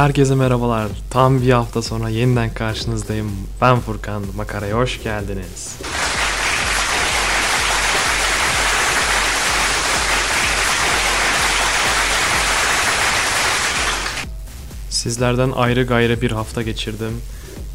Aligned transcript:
Herkese 0.00 0.34
merhabalar. 0.34 0.88
Tam 1.10 1.42
bir 1.42 1.50
hafta 1.50 1.82
sonra 1.82 2.08
yeniden 2.08 2.54
karşınızdayım. 2.54 3.30
Ben 3.60 3.80
Furkan. 3.80 4.22
Makaraya 4.36 4.76
hoş 4.76 5.02
geldiniz. 5.02 5.76
Sizlerden 14.90 15.50
ayrı 15.50 15.86
gayrı 15.86 16.22
bir 16.22 16.30
hafta 16.30 16.62
geçirdim. 16.62 17.22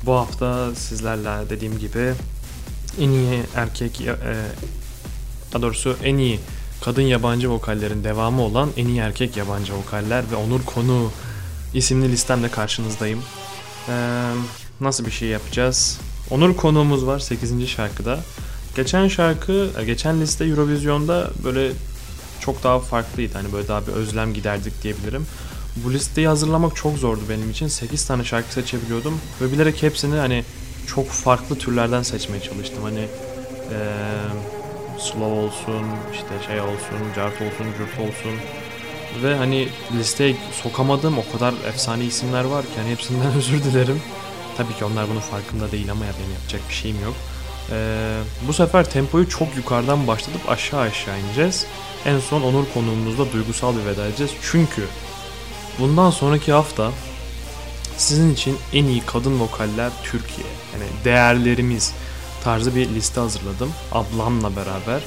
Bu 0.05 0.13
hafta 0.13 0.75
sizlerle 0.75 1.49
dediğim 1.49 1.77
gibi 1.77 2.13
en 2.99 3.09
iyi 3.09 3.43
erkek 3.55 4.01
e, 4.01 4.15
daha 5.53 5.61
doğrusu 5.61 5.97
en 6.03 6.17
iyi 6.17 6.39
kadın 6.81 7.01
yabancı 7.01 7.51
vokallerin 7.51 8.03
devamı 8.03 8.41
olan 8.41 8.69
en 8.77 8.87
iyi 8.87 8.99
erkek 8.99 9.37
yabancı 9.37 9.73
vokaller 9.73 10.23
ve 10.31 10.35
Onur 10.35 10.61
Konu 10.65 11.11
isimli 11.75 12.11
listemle 12.11 12.49
karşınızdayım. 12.49 13.23
Ee, 13.89 13.91
nasıl 14.81 15.05
bir 15.05 15.11
şey 15.11 15.29
yapacağız? 15.29 15.99
Onur 16.29 16.55
konuğumuz 16.55 17.05
var 17.05 17.19
8. 17.19 17.67
şarkıda. 17.67 18.19
Geçen 18.75 19.07
şarkı, 19.07 19.69
e, 19.79 19.85
geçen 19.85 20.21
liste 20.21 20.45
Eurovision'da 20.45 21.31
böyle 21.43 21.71
çok 22.39 22.63
daha 22.63 22.79
farklıydı. 22.79 23.33
Hani 23.33 23.53
böyle 23.53 23.67
daha 23.67 23.87
bir 23.87 23.91
özlem 23.91 24.33
giderdik 24.33 24.83
diyebilirim. 24.83 25.27
Bu 25.75 25.93
listeyi 25.93 26.27
hazırlamak 26.27 26.75
çok 26.75 26.97
zordu 26.97 27.21
benim 27.29 27.51
için. 27.51 27.67
8 27.67 28.05
tane 28.05 28.23
şarkı 28.23 28.53
seçebiliyordum 28.53 29.19
ve 29.41 29.51
bilerek 29.51 29.83
hepsini 29.83 30.15
hani 30.15 30.43
çok 30.87 31.07
farklı 31.07 31.57
türlerden 31.57 32.03
seçmeye 32.03 32.41
çalıştım. 32.41 32.83
Hani 32.83 33.07
ee, 33.71 33.77
slow 34.99 35.25
olsun, 35.25 35.85
işte 36.13 36.47
şey 36.47 36.61
olsun, 36.61 37.13
cart 37.15 37.33
olsun, 37.33 37.65
cürt 37.77 37.99
olsun. 37.99 38.39
Ve 39.23 39.35
hani 39.35 39.67
listeye 39.97 40.35
sokamadığım 40.63 41.17
o 41.17 41.31
kadar 41.31 41.53
efsane 41.67 42.05
isimler 42.05 42.43
var 42.43 42.61
ki 42.61 42.71
hani 42.77 42.89
hepsinden 42.89 43.33
özür 43.37 43.63
dilerim. 43.63 44.01
Tabii 44.57 44.73
ki 44.73 44.85
onlar 44.85 45.09
bunun 45.09 45.19
farkında 45.19 45.71
değil 45.71 45.91
ama 45.91 46.05
ya 46.05 46.11
benim 46.19 46.33
yapacak 46.33 46.61
bir 46.69 46.73
şeyim 46.73 46.97
yok. 47.03 47.13
Ee, 47.71 48.17
bu 48.47 48.53
sefer 48.53 48.89
tempoyu 48.89 49.29
çok 49.29 49.55
yukarıdan 49.55 50.07
başlatıp 50.07 50.49
aşağı 50.49 50.79
aşağı 50.79 51.19
ineceğiz. 51.19 51.65
En 52.05 52.19
son 52.19 52.41
Onur 52.41 52.65
konuğumuzda 52.73 53.31
duygusal 53.33 53.75
bir 53.75 53.85
veda 53.85 54.07
edeceğiz. 54.07 54.31
Çünkü 54.41 54.87
bundan 55.79 56.11
sonraki 56.11 56.51
hafta 56.51 56.91
sizin 57.97 58.33
için 58.33 58.57
en 58.73 58.85
iyi 58.85 59.01
kadın 59.01 59.39
vokaller 59.39 59.91
Türkiye. 60.03 60.47
Yani 60.73 60.85
değerlerimiz 61.05 61.93
tarzı 62.43 62.75
bir 62.75 62.89
liste 62.89 63.19
hazırladım. 63.19 63.71
Ablamla 63.91 64.55
beraber 64.55 65.01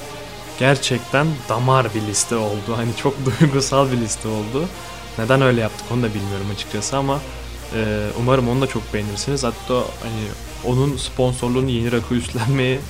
gerçekten 0.58 1.26
damar 1.48 1.94
bir 1.94 2.02
liste 2.02 2.36
oldu. 2.36 2.76
Hani 2.76 2.96
çok 2.96 3.14
duygusal 3.40 3.92
bir 3.92 3.96
liste 3.96 4.28
oldu. 4.28 4.68
Neden 5.18 5.42
öyle 5.42 5.60
yaptık 5.60 5.86
onu 5.92 6.02
da 6.02 6.08
bilmiyorum 6.14 6.46
açıkçası 6.54 6.96
ama 6.96 7.20
e, 7.74 8.06
umarım 8.20 8.48
onu 8.48 8.60
da 8.60 8.66
çok 8.66 8.94
beğenirsiniz. 8.94 9.44
Hatta 9.44 9.74
hani 9.74 10.24
onun 10.64 10.96
sponsorluğunu 10.96 11.70
yeni 11.70 11.92
rakı 11.92 12.14
üstlenmeye 12.14 12.80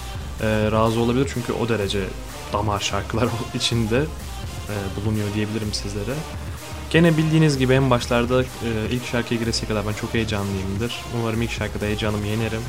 e, 0.43 0.47
razı 0.73 1.01
olabilir 1.01 1.31
çünkü 1.35 1.53
o 1.53 1.69
derece 1.69 2.05
damar 2.53 2.81
şarkılar 2.81 3.29
içinde 3.55 3.99
e, 4.69 4.75
bulunuyor 4.97 5.35
diyebilirim 5.35 5.73
sizlere. 5.73 6.15
Gene 6.91 7.17
bildiğiniz 7.17 7.59
gibi 7.59 7.73
en 7.73 7.91
başlarda 7.91 8.43
e, 8.43 8.47
ilk 8.91 9.07
şarkıya 9.07 9.41
giresiye 9.41 9.69
kadar 9.69 9.87
ben 9.87 9.93
çok 9.93 10.15
heyecanlıyımdır. 10.15 11.05
Umarım 11.21 11.43
ilk 11.43 11.51
şarkıda 11.51 11.85
heyecanımı 11.85 12.27
yenerim. 12.27 12.63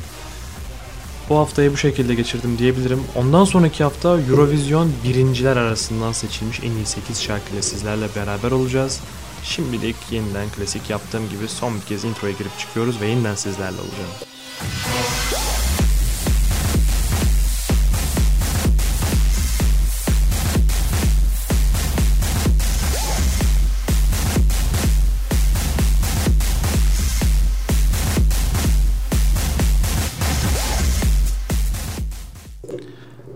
Bu 1.30 1.38
haftayı 1.38 1.72
bu 1.72 1.76
şekilde 1.76 2.14
geçirdim 2.14 2.58
diyebilirim. 2.58 3.00
Ondan 3.16 3.44
sonraki 3.44 3.84
hafta 3.84 4.20
Eurovision 4.20 4.92
birinciler 5.04 5.56
arasından 5.56 6.12
seçilmiş 6.12 6.60
en 6.60 6.70
iyi 6.70 6.86
8 6.86 7.22
şarkıyla 7.22 7.62
sizlerle 7.62 8.06
beraber 8.16 8.50
olacağız. 8.50 9.00
Şimdilik 9.42 9.96
yeniden 10.10 10.48
klasik 10.48 10.90
yaptığım 10.90 11.28
gibi 11.28 11.48
son 11.48 11.74
bir 11.74 11.86
kez 11.86 12.04
introya 12.04 12.32
girip 12.32 12.58
çıkıyoruz 12.58 13.00
ve 13.00 13.06
yeniden 13.06 13.34
sizlerle 13.34 13.80
olacağım. 13.80 14.10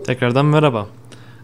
Tekrardan 0.05 0.45
merhaba. 0.45 0.87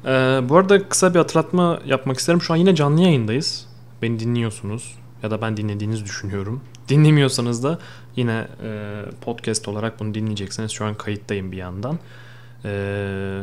Ee, 0.05 0.09
bu 0.49 0.57
arada 0.57 0.89
kısa 0.89 1.13
bir 1.13 1.19
hatırlatma 1.19 1.81
yapmak 1.85 2.17
isterim. 2.17 2.41
Şu 2.41 2.53
an 2.53 2.57
yine 2.57 2.75
canlı 2.75 3.01
yayındayız. 3.01 3.67
Beni 4.01 4.19
dinliyorsunuz 4.19 4.95
ya 5.23 5.31
da 5.31 5.41
ben 5.41 5.57
dinlediğinizi 5.57 6.05
düşünüyorum. 6.05 6.61
Dinlemiyorsanız 6.89 7.63
da 7.63 7.79
yine 8.15 8.47
e, 8.63 9.01
podcast 9.21 9.67
olarak 9.67 9.99
bunu 9.99 10.13
dinleyeceksiniz. 10.13 10.71
Şu 10.71 10.85
an 10.85 10.95
kayıttayım 10.95 11.51
bir 11.51 11.57
yandan. 11.57 11.99
Ee, 12.65 13.41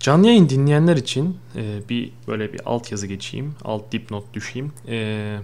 canlı 0.00 0.26
yayın 0.26 0.48
dinleyenler 0.48 0.96
için 0.96 1.38
e, 1.56 1.88
bir 1.88 2.12
böyle 2.28 2.52
bir 2.52 2.60
alt 2.64 2.92
yazı 2.92 3.06
geçeyim. 3.06 3.54
Alt 3.64 3.92
dipnot 3.92 4.34
düşeyim. 4.34 4.72
Ee, 4.88 5.38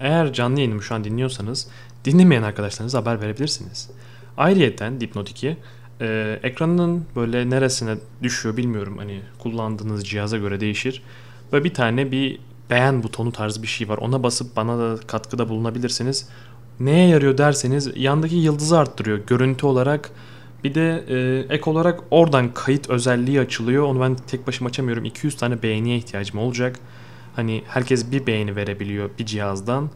eğer 0.00 0.32
canlı 0.32 0.58
yayınımı 0.58 0.82
şu 0.82 0.94
an 0.94 1.04
dinliyorsanız 1.04 1.68
dinlemeyen 2.04 2.42
arkadaşlarınıza 2.42 2.98
haber 2.98 3.20
verebilirsiniz. 3.20 3.90
Ayrıyeten 4.36 5.00
dipnot 5.00 5.30
2 5.30 5.56
e, 6.00 6.40
ekranın 6.42 7.04
böyle 7.16 7.50
neresine 7.50 7.96
düşüyor 8.22 8.56
bilmiyorum. 8.56 8.98
Hani 8.98 9.20
kullandığınız 9.38 10.04
cihaza 10.04 10.36
göre 10.36 10.60
değişir. 10.60 11.02
Ve 11.52 11.64
bir 11.64 11.74
tane 11.74 12.12
bir 12.12 12.38
beğen 12.70 13.02
butonu 13.02 13.32
tarzı 13.32 13.62
bir 13.62 13.66
şey 13.66 13.88
var. 13.88 13.98
Ona 13.98 14.22
basıp 14.22 14.56
bana 14.56 14.78
da 14.78 15.00
katkıda 15.06 15.48
bulunabilirsiniz. 15.48 16.28
Neye 16.80 17.08
yarıyor 17.08 17.38
derseniz 17.38 17.90
yandaki 17.96 18.36
yıldızı 18.36 18.78
arttırıyor 18.78 19.18
görüntü 19.26 19.66
olarak. 19.66 20.10
Bir 20.64 20.74
de 20.74 21.04
e, 21.08 21.54
ek 21.54 21.70
olarak 21.70 22.00
oradan 22.10 22.54
kayıt 22.54 22.90
özelliği 22.90 23.40
açılıyor. 23.40 23.82
Onu 23.84 24.00
ben 24.00 24.14
tek 24.14 24.46
başıma 24.46 24.68
açamıyorum. 24.68 25.04
200 25.04 25.36
tane 25.36 25.62
beğeniye 25.62 25.96
ihtiyacım 25.96 26.38
olacak. 26.40 26.78
Hani 27.36 27.62
herkes 27.68 28.10
bir 28.10 28.26
beğeni 28.26 28.56
verebiliyor 28.56 29.10
bir 29.18 29.26
cihazdan. 29.26 29.90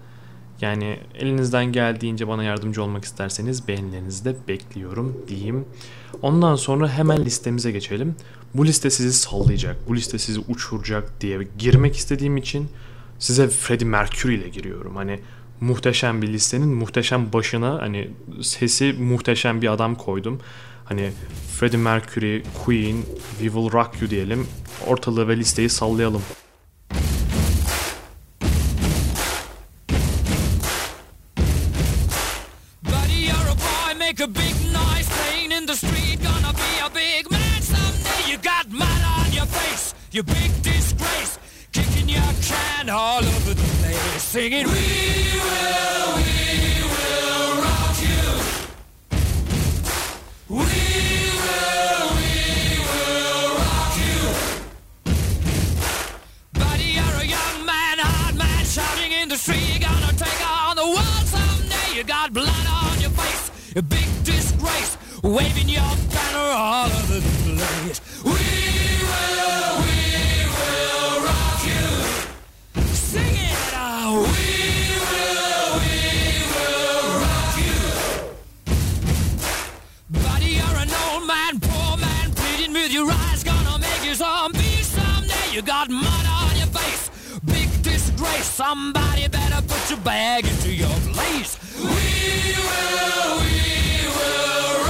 Yani 0.60 0.98
elinizden 1.14 1.72
geldiğince 1.72 2.28
bana 2.28 2.44
yardımcı 2.44 2.82
olmak 2.82 3.04
isterseniz 3.04 3.68
beğenilerinizi 3.68 4.24
de 4.24 4.36
bekliyorum 4.48 5.16
diyeyim. 5.28 5.64
Ondan 6.22 6.56
sonra 6.56 6.88
hemen 6.88 7.24
listemize 7.24 7.72
geçelim. 7.72 8.14
Bu 8.54 8.66
liste 8.66 8.90
sizi 8.90 9.12
sallayacak, 9.12 9.76
bu 9.88 9.96
liste 9.96 10.18
sizi 10.18 10.40
uçuracak 10.48 11.20
diye 11.20 11.48
girmek 11.58 11.96
istediğim 11.96 12.36
için 12.36 12.68
size 13.18 13.48
Freddie 13.48 13.88
Mercury 13.88 14.34
ile 14.34 14.48
giriyorum. 14.48 14.96
Hani 14.96 15.20
muhteşem 15.60 16.22
bir 16.22 16.28
listenin 16.28 16.68
muhteşem 16.68 17.32
başına 17.32 17.82
hani 17.82 18.10
sesi 18.42 18.92
muhteşem 18.92 19.62
bir 19.62 19.72
adam 19.72 19.94
koydum. 19.94 20.40
Hani 20.84 21.10
Freddie 21.58 21.78
Mercury, 21.78 22.42
Queen, 22.64 22.96
We 23.30 23.44
Will 23.44 23.72
Rock 23.72 24.02
You 24.02 24.10
diyelim. 24.10 24.46
Ortalığı 24.86 25.28
ve 25.28 25.36
listeyi 25.36 25.68
sallayalım. 25.68 26.22
Singing, 44.30 44.64
We 44.64 44.72
will, 44.72 46.14
we 46.14 46.32
will 46.92 47.52
rock 47.66 47.96
you. 48.00 48.26
We 50.48 50.56
will, 51.44 52.06
we 52.18 52.30
will 52.90 53.48
rock 53.58 53.94
you. 54.04 54.20
Buddy, 56.52 56.90
you're 56.98 57.18
a 57.18 57.26
young 57.26 57.66
man, 57.66 57.98
hard 57.98 58.36
man, 58.36 58.64
shouting 58.64 59.10
in 59.10 59.28
the 59.28 59.36
street. 59.36 59.68
You're 59.68 59.88
gonna 59.90 60.12
take 60.12 60.40
on 60.48 60.76
the 60.76 60.86
world 60.86 61.26
someday. 61.26 61.96
You 61.96 62.04
got 62.04 62.32
blood 62.32 62.66
on 62.82 63.00
your 63.00 63.10
face, 63.10 63.50
a 63.74 63.82
big 63.82 64.06
disgrace, 64.22 64.96
waving 65.24 65.68
your 65.68 65.92
banner 66.14 66.50
all 66.54 66.86
over 66.86 67.18
the 67.18 67.56
place. 67.58 68.00
We 68.22 68.30
will, 69.10 69.82
we 69.82 69.89
with 82.90 82.94
your 82.94 83.10
eyes, 83.12 83.44
gonna 83.44 83.78
make 83.78 84.04
you 84.04 84.14
zombie 84.14 84.82
someday. 84.82 85.52
You 85.52 85.62
got 85.62 85.90
mud 85.90 86.26
on 86.26 86.56
your 86.56 86.66
face, 86.66 87.10
big 87.44 87.68
disgrace. 87.82 88.44
Somebody 88.44 89.28
better 89.28 89.62
put 89.66 89.90
your 89.90 90.00
bag 90.00 90.44
into 90.46 90.72
your 90.72 90.96
place. 91.14 91.56
We 91.78 91.86
will, 91.86 93.38
we 93.38 94.06
will 94.16 94.89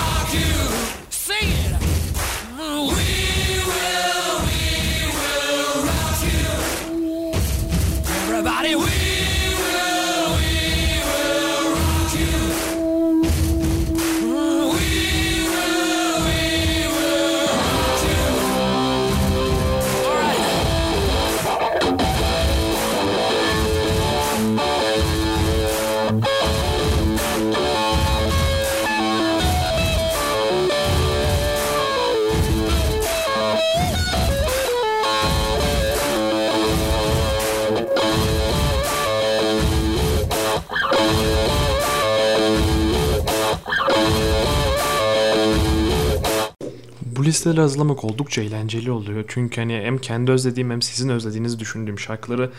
listeleri 47.41 47.61
hazırlamak 47.61 48.05
oldukça 48.05 48.43
eğlenceli 48.43 48.91
oluyor. 48.91 49.25
Çünkü 49.29 49.61
hani 49.61 49.73
hem 49.75 49.99
kendi 49.99 50.31
özlediğim 50.31 50.71
hem 50.71 50.83
sizin 50.83 51.09
özlediğinizi 51.09 51.59
düşündüğüm 51.59 51.99
şarkıları 51.99 52.51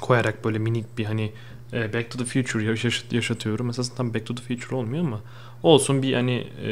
koyarak 0.00 0.44
böyle 0.44 0.58
minik 0.58 0.98
bir 0.98 1.04
hani 1.04 1.32
e, 1.72 1.92
Back 1.92 2.10
to 2.10 2.18
the 2.18 2.24
Future 2.24 2.64
yaşat- 2.64 3.12
yaşatıyorum. 3.12 3.70
Esasında 3.70 3.96
tam 3.96 4.14
Back 4.14 4.26
to 4.26 4.34
the 4.34 4.42
Future 4.42 4.76
olmuyor 4.76 5.04
ama 5.04 5.20
olsun 5.62 6.02
bir 6.02 6.14
hani 6.14 6.46
e, 6.66 6.70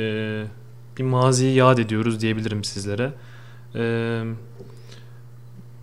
bir 0.99 1.05
maziyi 1.05 1.55
yad 1.55 1.79
ediyoruz 1.79 2.21
diyebilirim 2.21 2.65
sizlere. 2.65 3.12
E, 3.75 4.25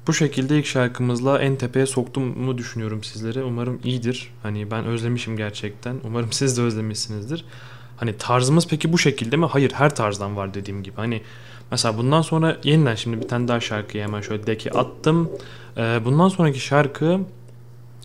bu 0.07 0.13
şekilde 0.13 0.59
ilk 0.59 0.65
şarkımızla 0.65 1.39
en 1.39 1.55
tepeye 1.55 1.85
soktum 1.85 2.39
mu 2.39 2.57
düşünüyorum 2.57 3.03
sizlere. 3.03 3.43
Umarım 3.43 3.79
iyidir. 3.83 4.33
Hani 4.43 4.71
ben 4.71 4.85
özlemişim 4.85 5.37
gerçekten. 5.37 5.95
Umarım 6.03 6.31
siz 6.31 6.57
de 6.57 6.61
özlemişsinizdir. 6.61 7.45
Hani 8.01 8.17
tarzımız 8.17 8.67
peki 8.67 8.93
bu 8.93 8.97
şekilde 8.97 9.37
mi? 9.37 9.45
Hayır 9.45 9.71
her 9.71 9.95
tarzdan 9.95 10.35
var 10.35 10.53
dediğim 10.53 10.83
gibi. 10.83 10.95
Hani 10.95 11.21
mesela 11.71 11.97
bundan 11.97 12.21
sonra 12.21 12.57
yeniden 12.63 12.95
şimdi 12.95 13.21
bir 13.21 13.27
tane 13.27 13.47
daha 13.47 13.59
şarkıyı 13.59 14.03
hemen 14.03 14.21
şöyle 14.21 14.47
deki 14.47 14.71
attım. 14.71 15.29
Ee, 15.77 15.99
bundan 16.05 16.29
sonraki 16.29 16.59
şarkı 16.59 17.19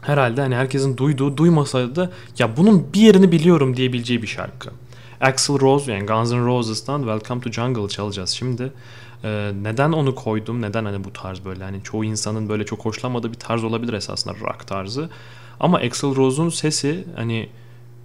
herhalde 0.01 0.41
hani 0.41 0.55
herkesin 0.55 0.97
duyduğu 0.97 1.37
duymasaydı 1.37 1.97
da 1.97 2.11
ya 2.39 2.57
bunun 2.57 2.93
bir 2.95 3.01
yerini 3.01 3.33
biliyorum 3.33 3.77
diyebileceği 3.77 4.23
bir 4.23 4.27
şarkı. 4.27 4.71
Axl 5.21 5.61
Rose 5.61 5.93
yani 5.93 6.07
Guns 6.07 6.33
N' 6.33 6.47
Roses'tan 6.47 6.99
Welcome 6.99 7.41
to 7.41 7.51
Jungle 7.51 7.89
çalacağız 7.89 8.31
şimdi. 8.31 8.73
Ee, 9.25 9.53
neden 9.63 9.93
onu 9.93 10.15
koydum? 10.15 10.63
Neden 10.63 10.85
hani 10.85 11.05
bu 11.05 11.13
tarz 11.13 11.45
böyle 11.45 11.65
hani 11.65 11.83
çoğu 11.83 12.05
insanın 12.05 12.49
böyle 12.49 12.65
çok 12.65 12.85
hoşlanmadığı 12.85 13.33
bir 13.33 13.39
tarz 13.39 13.65
olabilir 13.65 13.93
esasında 13.93 14.35
rock 14.35 14.67
tarzı. 14.67 15.11
Ama 15.61 15.79
Axl 15.79 16.17
Rose'un 16.17 16.49
sesi 16.49 17.05
hani 17.17 17.49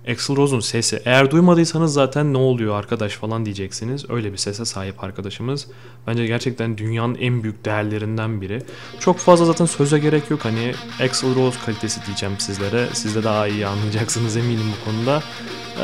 Axl 0.09 0.35
Rose'un 0.35 0.59
sesi. 0.59 1.01
Eğer 1.05 1.31
duymadıysanız 1.31 1.93
zaten 1.93 2.33
ne 2.33 2.37
oluyor 2.37 2.75
arkadaş 2.79 3.13
falan 3.13 3.45
diyeceksiniz. 3.45 4.09
Öyle 4.09 4.31
bir 4.31 4.37
sese 4.37 4.65
sahip 4.65 5.03
arkadaşımız. 5.03 5.67
Bence 6.07 6.25
gerçekten 6.25 6.77
dünyanın 6.77 7.15
en 7.15 7.43
büyük 7.43 7.65
değerlerinden 7.65 8.41
biri. 8.41 8.61
Çok 8.99 9.17
fazla 9.17 9.45
zaten 9.45 9.65
söze 9.65 9.99
gerek 9.99 10.29
yok. 10.29 10.45
Hani 10.45 10.73
Axl 11.03 11.35
Rose 11.35 11.59
kalitesi 11.65 12.05
diyeceğim 12.05 12.35
sizlere. 12.39 12.87
Siz 12.93 13.15
de 13.15 13.23
daha 13.23 13.47
iyi 13.47 13.67
anlayacaksınız 13.67 14.37
eminim 14.37 14.65
bu 14.79 14.85
konuda. 14.85 15.23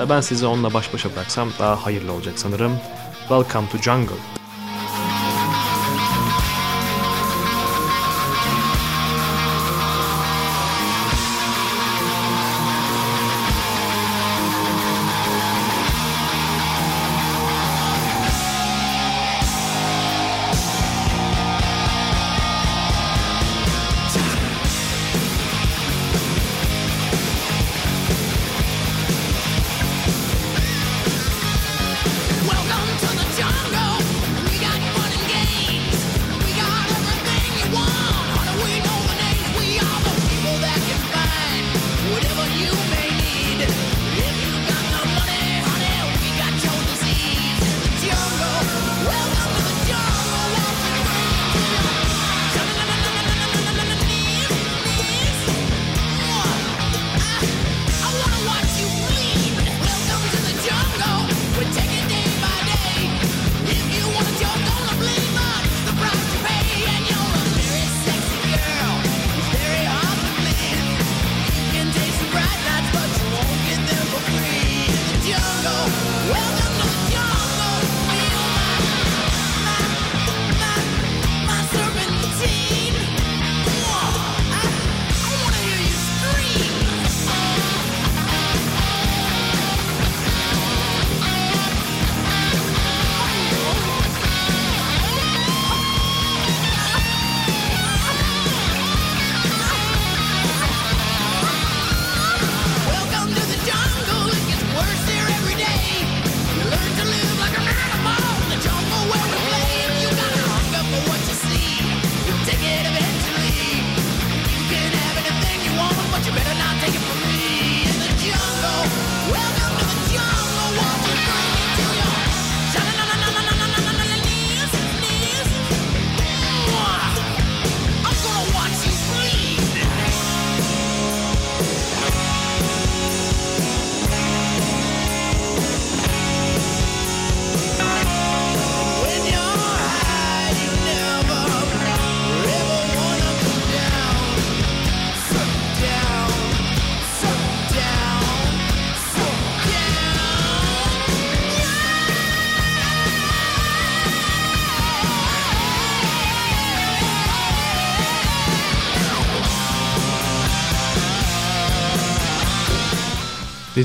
Ben 0.10 0.22
sizi 0.22 0.46
onunla 0.46 0.74
baş 0.74 0.94
başa 0.94 1.12
bıraksam 1.16 1.50
daha 1.60 1.86
hayırlı 1.86 2.12
olacak 2.12 2.34
sanırım. 2.40 2.72
Welcome 3.30 3.70
to 3.70 3.78
Jungle. 3.78 4.37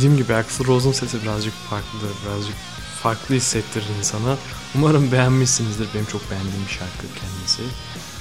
Dediğim 0.02 0.16
gibi 0.16 0.34
Axl 0.34 0.64
Rose'un 0.66 0.92
sesi 0.92 1.22
birazcık 1.22 1.54
farklı, 1.70 2.08
birazcık 2.24 2.54
farklı 3.02 3.34
hissettirir 3.34 3.86
insana. 3.98 4.36
Umarım 4.74 5.12
beğenmişsinizdir. 5.12 5.88
Benim 5.94 6.06
çok 6.06 6.30
beğendiğim 6.30 6.66
bir 6.66 6.72
şarkı 6.72 7.06
kendisi. 7.20 7.62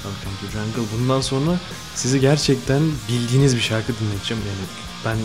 Welcome 0.04 0.36
to 0.42 0.48
Jungle. 0.52 0.98
Bundan 0.98 1.22
sonra 1.22 1.60
sizi 1.96 2.20
gerçekten 2.20 2.82
bildiğiniz 3.10 3.56
bir 3.56 3.62
şarkı 3.62 3.94
dinleteceğim. 4.00 4.44
Yani 4.48 4.68
ben 5.06 5.18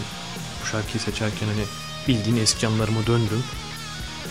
bu 0.62 0.66
şarkıyı 0.66 1.00
seçerken 1.00 1.46
hani 1.46 1.64
bildiğin 2.08 2.36
eski 2.36 2.66
anlarıma 2.66 3.06
döndüm. 3.06 3.42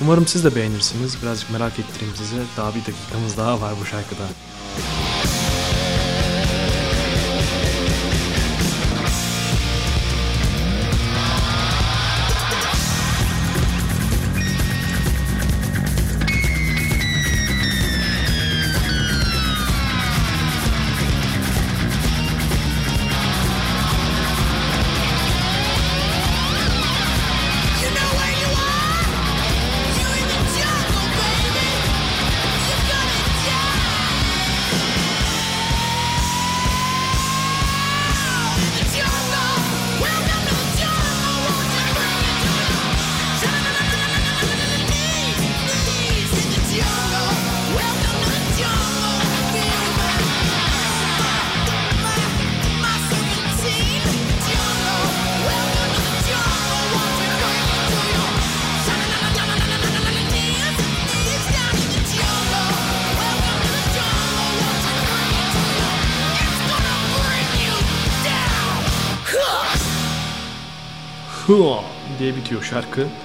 Umarım 0.01 0.27
siz 0.27 0.43
de 0.43 0.55
beğenirsiniz. 0.55 1.21
Birazcık 1.21 1.51
merak 1.51 1.79
ettireyim 1.79 2.15
size. 2.15 2.41
Daha 2.57 2.75
bir 2.75 2.81
dakikamız 2.81 3.37
daha 3.37 3.61
var 3.61 3.73
bu 3.81 3.85
şarkıda. 3.85 4.23
You 4.23 5.14
bitiyor 72.45 72.63
şarkı. 72.63 73.07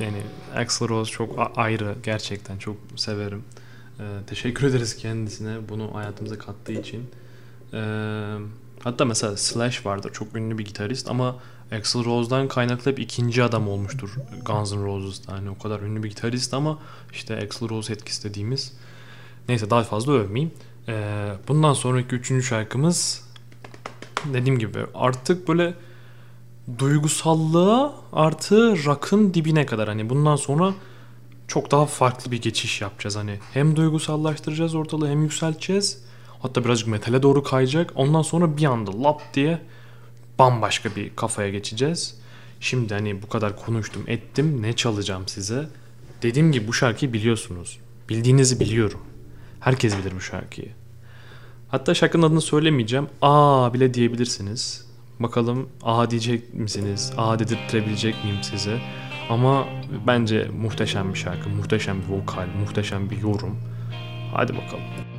Yani 0.00 0.22
Axl 0.56 0.88
Rose 0.88 1.12
çok 1.12 1.52
ayrı 1.56 1.94
gerçekten 2.02 2.58
çok 2.58 2.76
severim. 2.96 3.44
Ee, 4.00 4.02
teşekkür 4.26 4.66
ederiz 4.66 4.96
kendisine 4.96 5.68
bunu 5.68 5.94
hayatımıza 5.94 6.38
kattığı 6.38 6.72
için. 6.72 7.10
Ee, 7.72 8.34
hatta 8.82 9.04
mesela 9.04 9.36
Slash 9.36 9.86
vardır 9.86 10.12
çok 10.12 10.36
ünlü 10.36 10.58
bir 10.58 10.64
gitarist 10.64 11.10
ama 11.10 11.36
Axl 11.72 12.04
Rose'dan 12.04 12.48
kaynaklı 12.48 12.90
hep 12.90 12.98
ikinci 12.98 13.42
adam 13.42 13.68
olmuştur 13.68 14.14
Guns 14.44 14.72
N' 14.72 14.84
Roses'ta. 14.84 15.36
Yani 15.36 15.50
o 15.50 15.58
kadar 15.58 15.80
ünlü 15.80 16.02
bir 16.02 16.08
gitarist 16.08 16.54
ama 16.54 16.78
işte 17.12 17.36
Axl 17.36 17.68
Rose 17.68 17.92
etkisi 17.92 18.28
dediğimiz. 18.28 18.72
Neyse 19.48 19.70
daha 19.70 19.82
fazla 19.82 20.12
övmeyeyim. 20.12 20.52
Ee, 20.88 21.32
bundan 21.48 21.72
sonraki 21.72 22.14
üçüncü 22.14 22.46
şarkımız 22.46 23.28
dediğim 24.32 24.58
gibi 24.58 24.78
artık 24.94 25.48
böyle 25.48 25.74
duygusallığa 26.78 27.94
artı 28.12 28.84
rock'ın 28.84 29.34
dibine 29.34 29.66
kadar. 29.66 29.88
Hani 29.88 30.10
bundan 30.10 30.36
sonra 30.36 30.74
çok 31.48 31.70
daha 31.70 31.86
farklı 31.86 32.30
bir 32.30 32.42
geçiş 32.42 32.80
yapacağız. 32.80 33.16
Hani 33.16 33.38
hem 33.52 33.76
duygusallaştıracağız 33.76 34.74
ortalığı 34.74 35.08
hem 35.08 35.22
yükselteceğiz. 35.22 36.04
Hatta 36.42 36.64
birazcık 36.64 36.88
metale 36.88 37.22
doğru 37.22 37.42
kayacak. 37.42 37.92
Ondan 37.94 38.22
sonra 38.22 38.56
bir 38.56 38.64
anda 38.64 39.02
lap 39.02 39.34
diye 39.34 39.60
bambaşka 40.38 40.96
bir 40.96 41.16
kafaya 41.16 41.50
geçeceğiz. 41.50 42.18
Şimdi 42.60 42.94
hani 42.94 43.22
bu 43.22 43.28
kadar 43.28 43.56
konuştum 43.56 44.04
ettim. 44.06 44.62
Ne 44.62 44.72
çalacağım 44.72 45.28
size? 45.28 45.68
Dediğim 46.22 46.52
gibi 46.52 46.68
bu 46.68 46.72
şarkıyı 46.72 47.12
biliyorsunuz. 47.12 47.78
Bildiğinizi 48.08 48.60
biliyorum. 48.60 49.00
Herkes 49.60 49.98
bilir 49.98 50.12
bu 50.16 50.20
şarkıyı. 50.20 50.68
Hatta 51.68 51.94
şarkının 51.94 52.26
adını 52.26 52.40
söylemeyeceğim. 52.40 53.06
Aa 53.22 53.74
bile 53.74 53.94
diyebilirsiniz. 53.94 54.83
Bakalım 55.20 55.68
aa 55.82 56.10
diyecek 56.10 56.54
misiniz? 56.54 57.12
Aa 57.16 57.38
dedirttirebilecek 57.38 58.24
miyim 58.24 58.42
size? 58.42 58.78
Ama 59.30 59.66
bence 60.06 60.48
muhteşem 60.60 61.14
bir 61.14 61.18
şarkı, 61.18 61.48
muhteşem 61.48 61.96
bir 62.02 62.14
vokal, 62.14 62.46
muhteşem 62.60 63.10
bir 63.10 63.16
yorum. 63.16 63.58
Hadi 64.34 64.52
bakalım. 64.56 65.13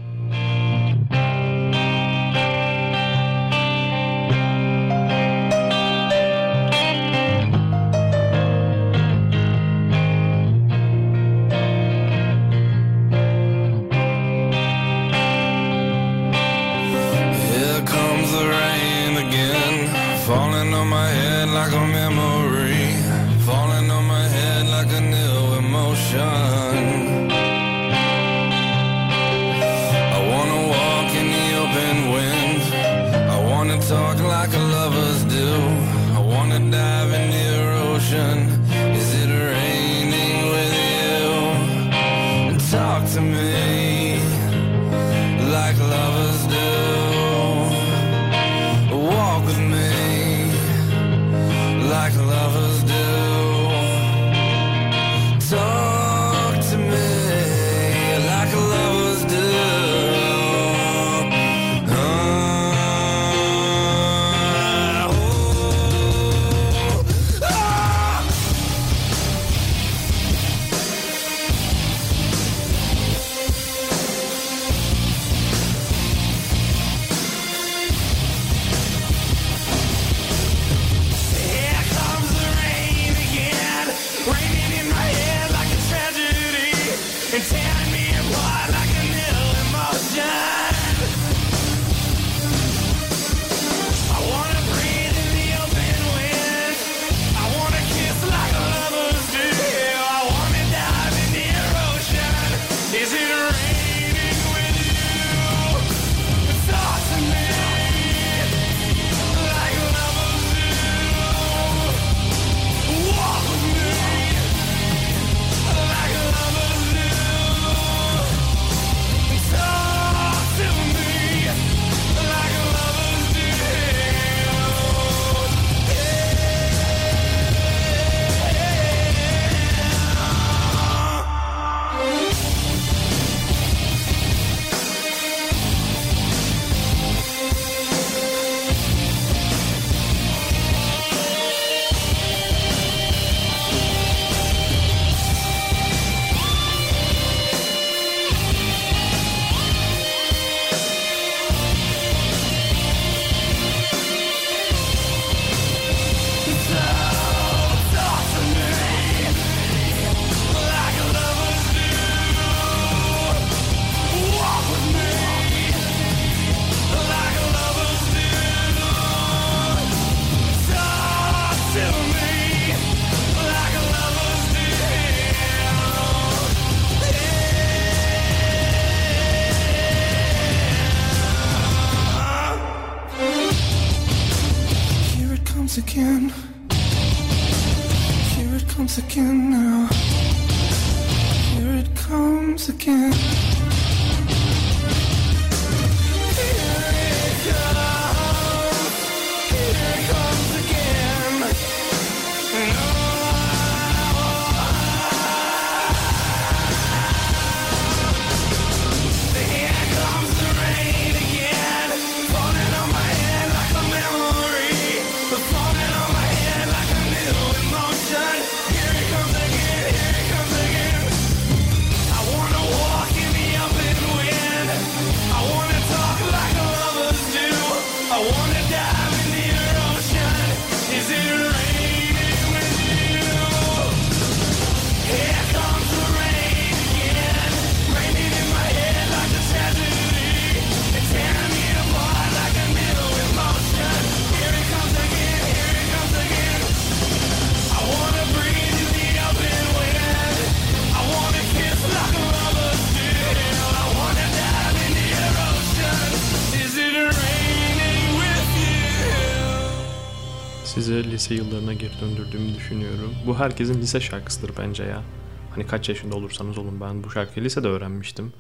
Döndürdüğümü 262.01 262.55
düşünüyorum. 262.55 263.13
Bu 263.27 263.39
herkesin 263.39 263.81
lise 263.81 263.99
şarkısıdır 263.99 264.51
bence 264.57 264.83
ya. 264.83 265.03
Hani 265.51 265.67
kaç 265.67 265.89
yaşında 265.89 266.15
olursanız 266.15 266.57
olun 266.57 266.81
ben 266.81 267.03
bu 267.03 267.11
şarkıyı 267.11 267.45
lisede 267.45 267.67
öğrenmiştim. 267.67 268.33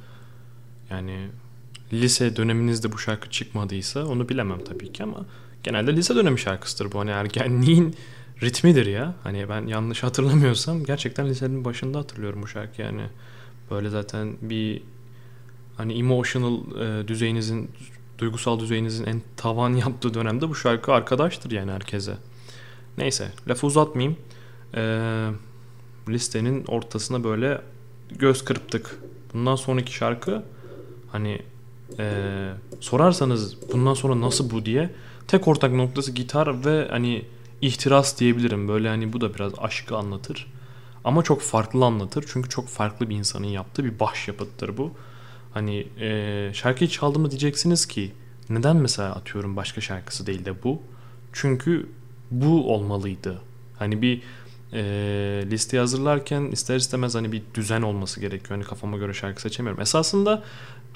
Yani 0.89 1.27
lise 1.93 2.35
döneminizde 2.35 2.91
bu 2.91 2.97
şarkı 2.97 3.29
çıkmadıysa 3.29 4.05
onu 4.05 4.29
bilemem 4.29 4.63
tabii 4.63 4.93
ki 4.93 5.03
ama 5.03 5.25
genelde 5.63 5.95
lise 5.95 6.15
dönemi 6.15 6.39
şarkısıdır 6.39 6.91
bu. 6.91 6.99
Hani 6.99 7.09
ergenliğin 7.09 7.95
ritmidir 8.41 8.85
ya. 8.85 9.15
Hani 9.23 9.49
ben 9.49 9.67
yanlış 9.67 10.03
hatırlamıyorsam 10.03 10.83
gerçekten 10.83 11.29
lisenin 11.29 11.65
başında 11.65 11.99
hatırlıyorum 11.99 12.43
bu 12.43 12.47
şarkı 12.47 12.81
yani. 12.81 13.03
Böyle 13.71 13.89
zaten 13.89 14.37
bir 14.41 14.81
hani 15.77 15.93
emotional 15.93 16.59
e, 16.81 17.07
düzeyinizin 17.07 17.71
duygusal 18.17 18.59
düzeyinizin 18.59 19.05
en 19.05 19.21
tavan 19.37 19.69
yaptığı 19.73 20.13
dönemde 20.13 20.49
bu 20.49 20.55
şarkı 20.55 20.93
arkadaştır 20.93 21.51
yani 21.51 21.71
herkese. 21.71 22.17
Neyse 22.97 23.31
lafı 23.49 23.67
uzatmayayım. 23.67 24.17
Ee, 24.75 25.29
listenin 26.09 26.65
ortasına 26.67 27.23
böyle 27.23 27.61
göz 28.09 28.45
kırptık. 28.45 28.99
Bundan 29.33 29.55
sonraki 29.55 29.93
şarkı 29.93 30.43
hani 31.11 31.41
ee, 31.99 32.51
sorarsanız 32.79 33.57
bundan 33.73 33.93
sonra 33.93 34.21
nasıl 34.21 34.51
bu 34.51 34.65
diye 34.65 34.89
tek 35.27 35.47
ortak 35.47 35.73
noktası 35.73 36.11
gitar 36.11 36.65
ve 36.65 36.87
hani 36.89 37.25
ihtiras 37.61 38.19
diyebilirim. 38.19 38.67
Böyle 38.67 38.89
hani 38.89 39.13
bu 39.13 39.21
da 39.21 39.33
biraz 39.35 39.51
aşkı 39.57 39.97
anlatır. 39.97 40.51
Ama 41.03 41.23
çok 41.23 41.41
farklı 41.41 41.85
anlatır. 41.85 42.25
Çünkü 42.27 42.49
çok 42.49 42.67
farklı 42.67 43.09
bir 43.09 43.15
insanın 43.15 43.47
yaptığı 43.47 43.83
bir 43.83 43.99
başyapıttır 43.99 44.77
bu. 44.77 44.91
Hani 45.53 45.87
e, 45.99 46.51
şarkıyı 46.53 46.89
çaldı 46.89 47.19
mı 47.19 47.31
diyeceksiniz 47.31 47.85
ki 47.85 48.13
neden 48.49 48.75
mesela 48.75 49.15
atıyorum 49.15 49.55
başka 49.55 49.81
şarkısı 49.81 50.27
değil 50.27 50.45
de 50.45 50.63
bu? 50.63 50.81
Çünkü 51.33 51.89
bu 52.31 52.73
olmalıydı. 52.73 53.41
Hani 53.79 54.01
bir 54.01 54.21
e, 54.73 54.81
listeyi 55.51 55.79
hazırlarken 55.79 56.41
ister 56.41 56.75
istemez 56.75 57.15
hani 57.15 57.31
bir 57.31 57.41
düzen 57.53 57.81
olması 57.81 58.19
gerekiyor. 58.19 58.49
Hani 58.49 58.63
kafama 58.63 58.97
göre 58.97 59.13
şarkı 59.13 59.41
seçemiyorum. 59.41 59.81
Esasında 59.81 60.43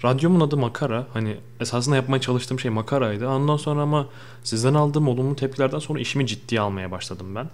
radyomun 0.03 0.39
adı 0.39 0.57
Makara. 0.57 1.07
Hani 1.13 1.37
esasında 1.59 1.95
yapmaya 1.95 2.21
çalıştığım 2.21 2.59
şey 2.59 2.71
makaraydı. 2.71 3.27
Ondan 3.27 3.57
sonra 3.57 3.81
ama 3.81 4.07
sizden 4.43 4.73
aldığım 4.73 5.07
olumlu 5.07 5.35
tepkilerden 5.35 5.79
sonra 5.79 5.99
işimi 5.99 6.27
ciddiye 6.27 6.61
almaya 6.61 6.91
başladım 6.91 7.35
ben. 7.35 7.49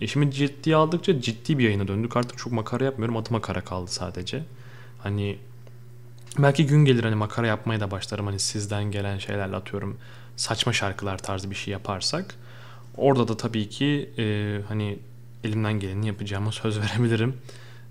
İşimi 0.00 0.30
ciddiye 0.30 0.76
aldıkça 0.76 1.20
ciddi 1.20 1.58
bir 1.58 1.64
yayına 1.64 1.88
döndük. 1.88 2.16
Artık 2.16 2.38
çok 2.38 2.52
makara 2.52 2.84
yapmıyorum. 2.84 3.16
Adı 3.16 3.32
makara 3.32 3.60
kaldı 3.60 3.90
sadece. 3.90 4.44
Hani 4.98 5.38
Belki 6.38 6.66
gün 6.66 6.84
gelir 6.84 7.04
hani 7.04 7.14
makara 7.14 7.46
yapmaya 7.46 7.80
da 7.80 7.90
başlarım 7.90 8.26
hani 8.26 8.38
sizden 8.38 8.84
gelen 8.84 9.18
şeylerle 9.18 9.56
atıyorum 9.56 9.98
saçma 10.36 10.72
şarkılar 10.72 11.18
tarzı 11.18 11.50
bir 11.50 11.54
şey 11.54 11.72
yaparsak. 11.72 12.34
Orada 12.96 13.28
da 13.28 13.36
tabii 13.36 13.68
ki 13.68 14.10
e, 14.18 14.56
hani 14.68 14.98
elimden 15.44 15.80
geleni 15.80 16.06
yapacağıma 16.06 16.52
söz 16.52 16.80
verebilirim. 16.80 17.36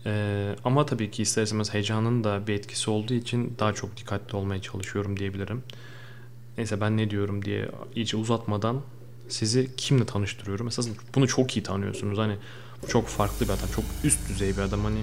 E, 0.05 0.55
ama 0.65 0.85
tabii 0.85 1.11
ki 1.11 1.21
ister 1.21 1.43
istemez 1.43 1.73
heyecanın 1.73 2.23
da 2.23 2.47
bir 2.47 2.53
etkisi 2.53 2.91
olduğu 2.91 3.13
için 3.13 3.55
daha 3.59 3.73
çok 3.73 3.97
dikkatli 3.97 4.35
olmaya 4.35 4.61
çalışıyorum 4.61 5.19
diyebilirim. 5.19 5.63
Neyse 6.57 6.81
ben 6.81 6.97
ne 6.97 7.09
diyorum 7.09 7.45
diye 7.45 7.69
iyice 7.95 8.17
uzatmadan 8.17 8.81
sizi 9.29 9.75
kimle 9.77 10.05
tanıştırıyorum. 10.05 10.67
Esasında 10.67 10.95
bunu 11.15 11.27
çok 11.27 11.57
iyi 11.57 11.63
tanıyorsunuz. 11.63 12.17
Hani 12.17 12.35
çok 12.87 13.07
farklı 13.07 13.45
bir 13.45 13.51
adam, 13.51 13.69
çok 13.75 13.85
üst 14.03 14.29
düzey 14.29 14.57
bir 14.57 14.61
adam. 14.61 14.83
Hani 14.83 14.99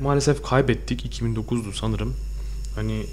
maalesef 0.00 0.42
kaybettik 0.42 1.20
2009'du 1.20 1.72
sanırım. 1.72 2.16
Hani 2.74 3.06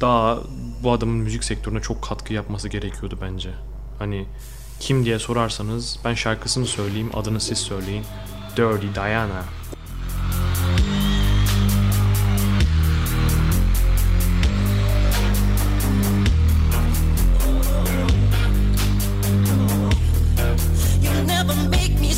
daha 0.00 0.38
bu 0.82 0.92
adamın 0.92 1.16
müzik 1.16 1.44
sektörüne 1.44 1.80
çok 1.80 2.02
katkı 2.02 2.34
yapması 2.34 2.68
gerekiyordu 2.68 3.18
bence. 3.22 3.50
Hani 3.98 4.26
kim 4.82 5.04
diye 5.04 5.18
sorarsanız 5.18 5.98
ben 6.04 6.14
şarkısını 6.14 6.66
söyleyeyim, 6.66 7.10
adını 7.14 7.40
siz 7.40 7.58
söyleyin. 7.58 8.04
Dirty 8.56 8.86
Diana. 8.94 9.44
Never 21.26 21.68
make 21.70 22.00
me 22.00 22.12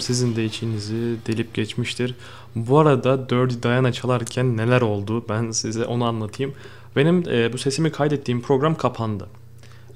Sizin 0.00 0.36
de 0.36 0.44
içinizi 0.44 1.16
delip 1.26 1.54
geçmiştir. 1.54 2.14
Bu 2.54 2.78
arada 2.78 3.28
Dirty 3.28 3.54
Diana 3.62 3.92
çalarken 3.92 4.56
neler 4.56 4.80
oldu 4.80 5.24
ben 5.28 5.50
size 5.50 5.84
onu 5.84 6.04
anlatayım. 6.04 6.54
Benim 6.96 7.28
e, 7.28 7.52
bu 7.52 7.58
sesimi 7.58 7.92
kaydettiğim 7.92 8.42
program 8.42 8.74
kapandı. 8.74 9.26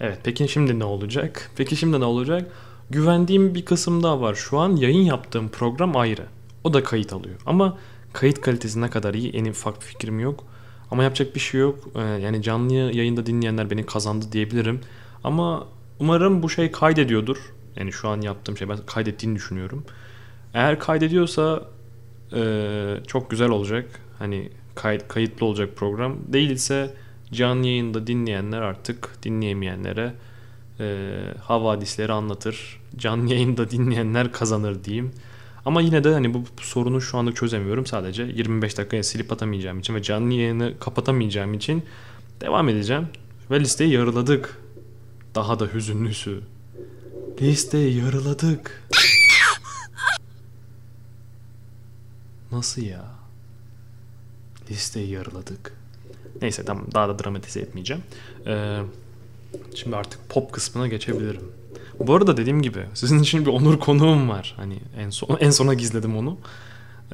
Evet 0.01 0.19
peki 0.25 0.49
şimdi 0.49 0.79
ne 0.79 0.85
olacak? 0.85 1.51
Peki 1.57 1.77
şimdi 1.77 2.01
ne 2.01 2.05
olacak? 2.05 2.51
Güvendiğim 2.91 3.55
bir 3.55 3.65
kısım 3.65 4.03
daha 4.03 4.21
var. 4.21 4.35
Şu 4.35 4.59
an 4.59 4.77
yayın 4.77 5.03
yaptığım 5.03 5.49
program 5.49 5.97
ayrı. 5.97 6.27
O 6.65 6.75
da 6.75 6.85
kayıt 6.85 7.13
alıyor. 7.13 7.37
Ama 7.47 7.79
kayıt 8.13 8.41
kalitesi 8.41 8.81
ne 8.81 8.91
kadar 8.91 9.15
iyi 9.15 9.31
en 9.31 9.45
ufak 9.45 9.83
fikrim 9.83 10.21
yok. 10.21 10.45
Ama 10.91 11.03
yapacak 11.03 11.35
bir 11.35 11.41
şey 11.41 11.61
yok. 11.61 11.79
Ee, 11.95 12.01
yani 12.01 12.43
canlı 12.43 12.75
yayında 12.75 13.27
dinleyenler 13.27 13.71
beni 13.71 13.87
kazandı 13.87 14.27
diyebilirim. 14.33 14.81
Ama 15.25 15.67
umarım 16.01 16.43
bu 16.43 16.51
şey 16.51 16.71
kaydediyordur. 16.71 17.37
Yani 17.77 17.93
şu 17.93 18.09
an 18.09 18.21
yaptığım 18.21 18.59
şey 18.59 18.69
ben 18.69 18.79
kaydettiğini 18.87 19.37
düşünüyorum. 19.37 19.85
Eğer 20.55 20.79
kaydediyorsa 20.79 21.75
ee, 22.33 22.97
çok 23.07 23.31
güzel 23.31 23.49
olacak. 23.49 24.01
Hani 24.19 24.51
kayıt, 24.75 25.09
kayıtlı 25.09 25.47
olacak 25.47 25.77
program. 25.77 26.17
Değilse 26.27 26.95
canlı 27.33 27.67
yayında 27.67 28.07
dinleyenler 28.07 28.63
artık 28.63 29.23
dinleyemeyenlere 29.23 30.15
e, 30.81 31.17
havadisleri 31.41 32.13
anlatır. 32.13 32.81
Canlı 32.97 33.33
yayında 33.33 33.71
dinleyenler 33.71 34.33
kazanır 34.33 34.85
diyeyim. 34.85 35.13
Ama 35.65 35.81
yine 35.81 36.05
de 36.05 36.13
hani 36.13 36.35
bu, 36.35 36.45
sorunu 36.61 37.01
şu 37.01 37.19
anlık 37.19 37.37
çözemiyorum. 37.37 37.87
Sadece 37.87 38.23
25 38.23 38.79
dakikaya 38.79 39.03
silip 39.03 39.33
atamayacağım 39.33 39.79
için 39.79 39.95
ve 39.95 40.03
canlı 40.03 40.35
yayını 40.35 40.75
kapatamayacağım 40.81 41.55
için 41.55 41.85
devam 42.41 42.69
edeceğim. 42.69 43.09
Ve 43.51 43.61
listeyi 43.61 43.93
yarıladık. 43.93 44.59
Daha 45.35 45.61
da 45.61 45.67
hüzünlüsü. 45.75 46.41
Listeyi 47.41 48.05
yarıladık. 48.05 48.83
Nasıl 52.53 52.83
ya? 52.83 53.05
Listeyi 54.71 55.11
yarıladık. 55.11 55.73
Neyse 56.43 56.65
tamam 56.65 56.87
daha 56.95 57.09
da 57.09 57.19
dramatize 57.19 57.61
etmeyeceğim. 57.61 58.03
Ee, 58.47 58.81
şimdi 59.75 59.97
artık 59.97 60.29
pop 60.29 60.53
kısmına 60.53 60.87
geçebilirim. 60.89 61.53
Bu 61.99 62.15
arada 62.15 62.37
dediğim 62.37 62.63
gibi 62.63 62.87
sizin 62.95 63.19
için 63.19 63.47
bir 63.47 63.51
onur 63.51 63.79
konuğum 63.81 64.29
var. 64.29 64.55
Hani 64.57 64.79
en 64.99 65.11
son 65.11 65.37
en 65.41 65.51
sona 65.51 65.75
gizledim 65.75 66.17
onu. 66.17 66.39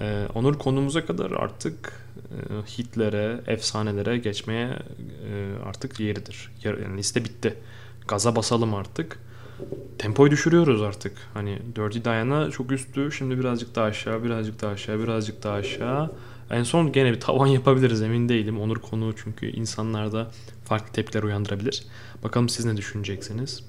Ee, 0.00 0.26
onur 0.34 0.58
konuğumuza 0.58 1.06
kadar 1.06 1.30
artık 1.30 1.92
e, 2.16 2.38
hitlere, 2.78 3.40
efsanelere 3.46 4.18
geçmeye 4.18 4.66
e, 4.68 5.52
artık 5.64 6.00
yeridir. 6.00 6.50
Yani 6.64 6.96
liste 6.96 7.24
bitti. 7.24 7.54
Gaza 8.08 8.36
basalım 8.36 8.74
artık. 8.74 9.18
Tempoyu 9.98 10.30
düşürüyoruz 10.30 10.82
artık. 10.82 11.12
Hani 11.34 11.58
Dirty 11.76 11.98
Diana 12.04 12.50
çok 12.50 12.72
üstü. 12.72 13.12
Şimdi 13.12 13.38
birazcık 13.38 13.74
daha 13.74 13.84
aşağı, 13.84 14.24
birazcık 14.24 14.62
daha 14.62 14.70
aşağı, 14.70 15.02
birazcık 15.02 15.42
daha 15.42 15.54
aşağı. 15.54 16.10
En 16.50 16.62
son 16.62 16.92
gene 16.92 17.12
bir 17.12 17.20
tavan 17.20 17.46
yapabiliriz 17.58 18.02
emin 18.02 18.28
değilim. 18.28 18.60
Onur 18.60 18.76
konuğu 18.76 19.14
çünkü 19.24 19.46
insanlarda 19.46 20.30
farklı 20.64 20.92
tepkiler 20.92 21.22
uyandırabilir. 21.22 21.82
Bakalım 22.24 22.48
siz 22.48 22.64
ne 22.64 22.76
düşüneceksiniz. 22.76 23.64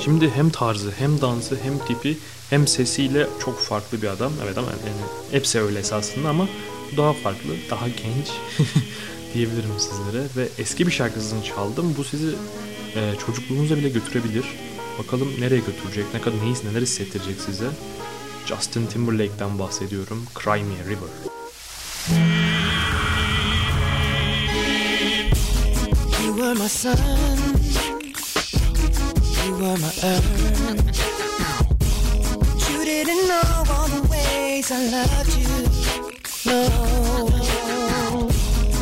Şimdi 0.00 0.30
hem 0.30 0.50
tarzı 0.50 0.90
hem 0.90 1.20
dansı 1.20 1.56
hem 1.62 1.78
tipi 1.78 2.18
hem 2.50 2.66
sesiyle 2.66 3.26
çok 3.44 3.58
farklı 3.58 4.02
bir 4.02 4.08
adam. 4.08 4.32
Evet 4.44 4.58
ama 4.58 4.68
yani 4.68 5.02
hepsi 5.30 5.60
öyle 5.60 5.78
esasında 5.78 6.28
ama 6.28 6.48
daha 6.96 7.12
farklı, 7.12 7.50
daha 7.70 7.88
genç 7.88 8.30
diyebilirim 9.34 9.78
sizlere. 9.78 10.24
Ve 10.36 10.48
eski 10.58 10.86
bir 10.86 10.92
şarkısını 10.92 11.44
çaldım. 11.44 11.94
Bu 11.98 12.04
sizi 12.04 12.28
e, 12.96 13.14
çocukluğunuza 13.26 13.76
bile 13.76 13.88
götürebilir. 13.88 14.44
Bakalım 14.98 15.40
nereye 15.40 15.60
götürecek, 15.60 16.14
ne 16.14 16.20
kadar 16.20 16.44
neyiz, 16.44 16.64
neler 16.64 16.82
hissettirecek 16.82 17.40
size. 17.40 17.70
Justin 18.46 18.86
Timberlake'den 18.86 19.58
bahsediyorum. 19.58 20.26
Cry 20.34 20.50
a 20.50 20.84
River. 20.88 21.08
You 26.24 26.36
were 26.36 26.54
my 26.54 26.68
sun. 26.68 26.96
You 29.46 29.58
were 29.58 29.76
my 29.76 29.92
earth. 30.02 30.24
You 32.70 32.84
didn't 32.84 33.26
know 33.28 33.64
all 33.70 33.88
the 33.88 34.02
ways 34.10 34.70
I 34.70 34.90
loved 34.90 35.36
you. 35.38 35.48
No. 36.46 36.64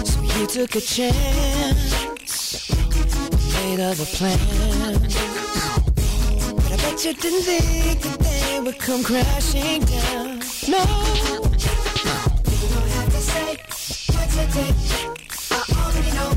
So 0.05 0.21
you 0.39 0.47
took 0.47 0.77
a 0.77 0.81
chance. 0.81 2.01
Made. 3.55 3.77
But 3.77 3.87
I 3.87 3.95
bet 3.95 5.70
you 7.05 7.15
didn't 7.15 7.43
think 7.43 8.01
that 8.03 8.19
they 8.19 8.61
would 8.61 8.79
come 8.79 9.03
crashing 9.03 9.81
down. 9.85 10.39
No. 10.69 10.83
You 10.85 12.67
don't 12.69 12.91
have 12.97 13.09
to 13.09 13.21
say 13.33 13.57
what 14.13 14.29
you 14.37 14.45
did. 14.53 14.75
I 15.51 15.61
already 15.81 16.13
know. 16.19 16.31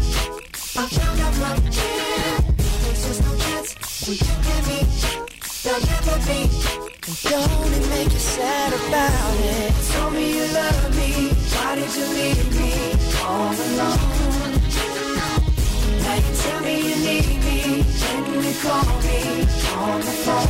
I 0.80 0.88
found 0.88 1.20
out 1.20 1.34
from 1.36 1.60
here. 1.68 2.38
There's 2.56 3.02
just 3.08 3.22
no 3.28 3.32
chance 3.44 3.70
when 4.08 4.16
you 4.24 4.36
and 4.56 4.66
me. 4.70 4.80
There'll 5.64 5.84
never 5.84 6.18
be. 6.28 6.40
Don't 7.28 7.74
it 7.78 7.86
make 7.90 8.12
you 8.14 8.20
sad 8.20 8.72
about 8.72 9.36
it? 9.44 9.74
Told 9.92 10.14
me 10.14 10.26
you 10.38 10.48
love 10.54 10.96
me. 10.96 11.10
Why 11.56 11.76
did 11.76 11.92
you 11.94 12.08
leave 12.08 12.50
me 12.56 12.72
all 13.22 13.52
alone? 13.52 14.00
Now 16.04 16.16
you 16.16 16.32
tell 16.42 16.60
me 16.62 16.74
you 16.88 16.96
need 16.96 17.44
me. 17.44 17.53
When 17.64 17.76
you 17.76 18.54
call 18.62 18.84
me 19.04 19.20
on 19.78 20.02
the 20.02 20.16
phone. 20.26 20.48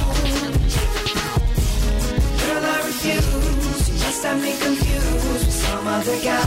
Girl, 2.40 2.66
I 2.66 2.78
refuse. 2.88 3.88
You 3.88 3.96
must 4.04 4.24
have 4.24 4.42
me 4.42 4.54
confused 4.60 5.46
with 5.46 5.54
some 5.54 5.86
other 5.86 6.18
guy. 6.24 6.44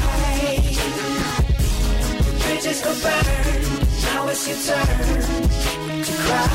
Bridges 2.42 2.81
go 2.83 2.92
burn. 3.00 3.62
Now 4.02 4.26
it's 4.26 4.48
your 4.48 4.59
turn 4.66 6.02
to 6.02 6.12
cry. 6.24 6.48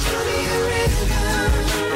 Show 0.00 0.20
me 0.24 0.36
a 0.46 0.58
river. 0.72 1.93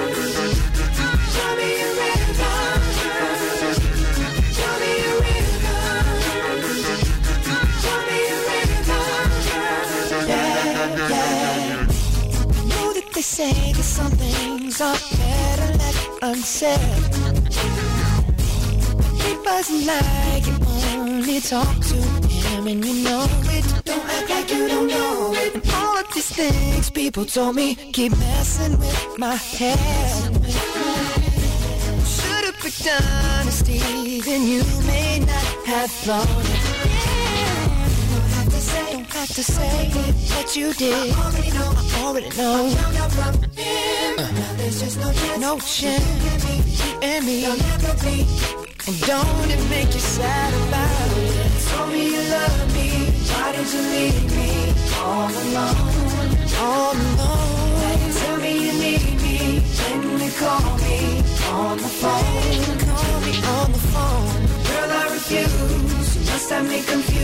Things 14.69 14.81
are 14.83 15.17
better 15.17 15.79
left 15.79 16.09
unsaid. 16.23 16.81
It 19.31 19.39
wasn't 19.45 19.87
like 19.87 20.47
you 20.47 20.57
only 20.99 21.41
talk 21.41 21.81
to 21.85 21.97
him 22.29 22.67
and 22.67 22.85
you 22.85 23.05
know 23.05 23.27
it. 23.45 23.65
Don't 23.85 24.05
act 24.05 24.31
like 24.31 24.51
you 24.51 24.69
don't 24.69 24.89
know 24.89 25.33
it. 25.35 25.55
And 25.55 25.71
all 25.73 25.99
of 25.99 26.13
these 26.13 26.31
things 26.31 26.91
people 26.91 27.25
told 27.25 27.57
me 27.57 27.77
keep 27.93 28.13
messing 28.13 28.79
with 28.79 29.19
my 29.19 29.37
head. 29.37 29.79
Should've 32.07 32.59
picked 32.61 32.89
honesty, 32.89 34.21
then 34.21 34.47
you 34.47 34.63
may 34.87 35.21
not 35.21 35.67
have 35.67 35.91
thought 35.91 36.58
have 39.11 39.29
to 39.35 39.43
say 39.43 39.91
what 40.35 40.57
you 40.57 40.73
did. 40.75 40.95
I 40.95 41.25
already 41.25 41.51
know, 41.51 41.73
I 41.77 42.03
already 42.05 42.31
know. 42.37 42.71
There's 44.57 44.81
just 44.81 44.99
no 45.01 45.13
chance, 45.13 45.41
no 45.41 45.59
chance, 45.59 46.85
you 46.85 46.99
and 47.03 47.27
me. 47.27 47.45
And 47.45 49.01
don't 49.03 49.51
it 49.51 49.63
make 49.71 49.93
you 49.93 50.01
sad 50.01 50.53
about 50.69 51.17
it? 51.19 51.53
Told 51.69 51.93
me 51.93 52.03
you 52.15 52.23
love 52.31 52.75
me, 52.75 52.89
why 53.31 53.53
did 53.53 53.69
you 53.75 53.83
leave 53.95 54.25
me 54.37 54.51
all 55.03 55.29
alone? 55.29 55.77
All 56.61 56.95
alone. 56.95 58.13
Tell 58.19 58.37
me 58.39 58.53
you 58.67 58.73
need 58.85 59.17
me, 59.23 59.39
when 59.89 60.21
you 60.21 60.33
call 60.43 60.77
me 60.79 60.99
on 61.53 61.77
the 61.77 61.91
phone. 62.01 62.79
Call 62.89 63.21
me 63.21 63.35
on 63.57 63.73
the 63.73 63.83
phone. 63.93 64.41
Girl, 64.69 64.91
I 64.91 65.05
refuse. 65.13 66.17
You 66.17 66.23
must 66.33 66.51
have 66.51 66.67
me 66.69 66.83
confused 66.83 67.18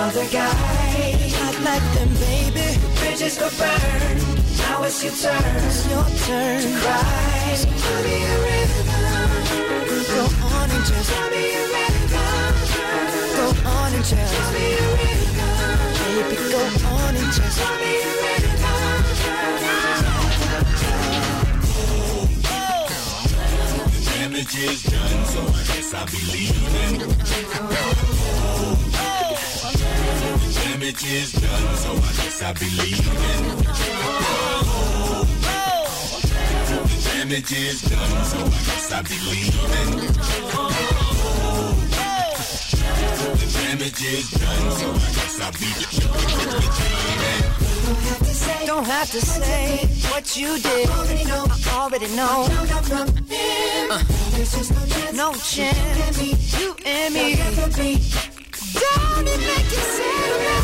other 0.00 0.26
guy. 0.32 1.12
Not 1.40 1.56
like 1.60 1.86
them, 1.94 2.08
baby. 2.24 2.68
Bridges 2.98 3.36
were 3.38 3.52
burned. 3.60 4.20
Now 4.58 4.82
it's 4.84 5.04
your 5.04 5.12
turn. 5.12 5.60
It's 5.68 5.80
your 5.90 6.04
turn 6.24 6.62
to 6.64 6.70
cry. 6.80 7.54
So 7.60 7.68
tell 7.68 8.02
me 8.06 8.16
a 8.24 8.36
rhythm. 8.44 8.86
Go 10.14 10.22
on 10.56 10.68
and 10.74 10.84
just 10.88 11.10
tell 11.10 11.28
me 11.34 11.44
a 11.52 11.64
rhythm. 11.74 12.16
Go 13.36 13.46
on 13.76 13.92
and 13.92 14.04
just 14.04 14.32
tell 14.32 14.52
me 14.56 14.66
a 14.72 14.88
rhythm. 14.96 15.30
Baby, 16.00 16.36
go 16.54 16.62
on 16.96 17.12
and 17.20 17.32
just 17.36 17.58
tell 17.58 17.76
me 17.76 17.92
a 18.00 18.59
Damage 24.30 24.58
is 24.58 24.82
done, 24.84 25.24
so 25.26 25.40
I 25.40 25.64
guess 25.66 25.92
I'll 25.92 26.06
be 26.06 26.18
leaving. 26.30 26.98
Damage 30.54 31.04
is 31.04 31.32
done, 31.32 31.76
so 31.76 31.90
I 31.90 32.12
guess 32.14 32.40
I'll 32.40 32.54
be 32.54 32.70
leaving. 32.78 33.66
Damage 37.02 37.52
is 37.52 37.82
done, 37.82 38.24
so 38.24 38.38
I 38.38 38.50
guess 38.50 38.92
I'll 38.92 39.02
be 39.02 39.18
leaving. 39.30 40.99
Don't 48.66 48.84
have 48.84 49.10
to 49.12 49.20
say 49.20 49.86
what 50.10 50.36
you 50.36 50.58
did. 50.58 50.88
I 50.90 51.52
already 51.74 52.08
know. 52.16 52.48
Uh, 53.90 54.02
no 55.14 55.32
chance, 55.34 56.20
you 56.58 56.74
and 56.84 57.14
me. 57.14 57.36
Don't 58.74 59.28
it 59.28 59.38
make 59.38 59.70
you 59.70 59.78
sad? 59.78 60.59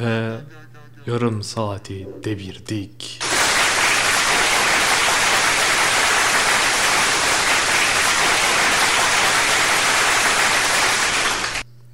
Ve 0.00 0.40
yarım 1.06 1.42
saati 1.42 2.08
devirdik. 2.24 3.22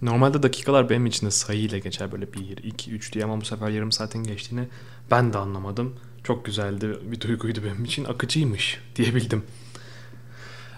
Normalde 0.03 0.43
dakikalar 0.43 0.91
benim 0.91 1.07
için 1.07 1.27
de 1.27 1.31
sayıyla 1.31 1.79
geçer 1.79 2.13
böyle 2.13 2.33
1, 2.33 2.57
2, 2.65 2.91
3 2.91 3.13
diye 3.13 3.25
ama 3.25 3.41
bu 3.41 3.45
sefer 3.45 3.69
yarım 3.69 3.93
saatin 3.93 4.25
geçtiğini 4.25 4.69
ben 5.11 5.33
de 5.33 5.39
anlamadım. 5.39 5.97
Çok 6.25 6.45
güzeldi 6.45 6.99
bir 7.03 7.21
duyguydu 7.21 7.61
benim 7.65 7.85
için 7.85 8.05
akıcıymış 8.05 8.81
diyebildim. 8.97 9.43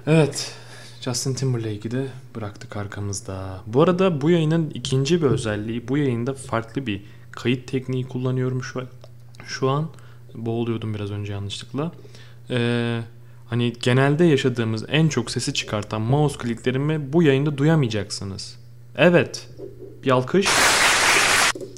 Evet 0.07 0.55
Justin 1.01 1.35
Timberlake'i 1.35 1.91
de 1.91 2.07
bıraktık 2.35 2.77
arkamızda. 2.77 3.63
Bu 3.67 3.83
arada 3.83 4.21
bu 4.21 4.31
yayının 4.31 4.71
ikinci 4.75 5.23
bir 5.23 5.27
özelliği 5.27 5.89
bu 5.89 5.99
yayında 5.99 6.35
farklı 6.35 6.87
bir 6.87 7.03
kayıt 7.31 7.69
tekniği 7.69 8.09
kullanıyorum 8.09 8.63
şu, 8.63 8.87
şu 9.47 9.69
an. 9.69 9.89
Boğuluyordum 10.35 10.95
biraz 10.95 11.11
önce 11.11 11.33
yanlışlıkla. 11.33 11.93
Ee, 12.51 13.01
hani 13.47 13.73
genelde 13.73 14.25
yaşadığımız 14.25 14.85
en 14.89 15.09
çok 15.09 15.31
sesi 15.31 15.55
çıkartan 15.55 16.01
mouse 16.01 16.39
kliklerimi 16.39 17.13
bu 17.13 17.23
yayında 17.23 17.59
duyamayacaksınız. 17.59 18.59
Evet. 18.97 19.49
Bir 20.05 20.11
alkış. 20.11 20.47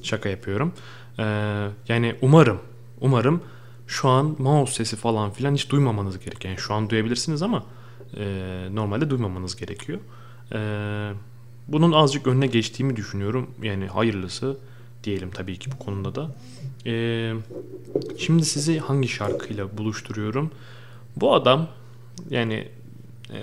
Şaka 0.02 0.28
yapıyorum. 0.28 0.72
Ee, 1.18 1.24
yani 1.88 2.16
umarım, 2.22 2.60
umarım 3.00 3.42
şu 3.86 4.08
an 4.08 4.36
mouse 4.38 4.72
sesi 4.72 4.96
falan 4.96 5.30
filan 5.30 5.54
hiç 5.54 5.70
duymamanız 5.70 6.18
gerekiyor. 6.18 6.54
Yani 6.54 6.60
şu 6.60 6.74
an 6.74 6.90
duyabilirsiniz 6.90 7.42
ama 7.42 7.64
e, 8.16 8.24
normalde 8.72 9.10
duymamanız 9.10 9.56
gerekiyor. 9.56 9.98
E, 10.52 10.58
bunun 11.68 11.92
azıcık 11.92 12.26
önüne 12.26 12.46
geçtiğimi 12.46 12.96
düşünüyorum. 12.96 13.50
Yani 13.62 13.86
hayırlısı 13.86 14.56
diyelim 15.04 15.30
tabii 15.30 15.58
ki 15.58 15.70
bu 15.72 15.78
konuda 15.78 16.14
da. 16.14 16.34
E, 16.86 17.32
şimdi 18.18 18.44
sizi 18.44 18.78
hangi 18.78 19.08
şarkıyla 19.08 19.78
buluşturuyorum? 19.78 20.50
Bu 21.16 21.34
adam 21.34 21.68
yani 22.30 22.68
e, 23.32 23.38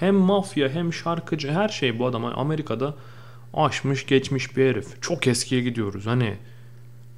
hem 0.00 0.14
mafya 0.14 0.68
hem 0.68 0.92
şarkıcı 0.92 1.50
her 1.50 1.68
şey 1.68 1.98
bu 1.98 2.06
adama 2.06 2.32
Amerika'da 2.32 2.94
aşmış 3.54 4.06
geçmiş 4.06 4.56
bir 4.56 4.70
herif. 4.70 5.02
Çok 5.02 5.26
eskiye 5.26 5.62
gidiyoruz. 5.62 6.06
Hani 6.06 6.36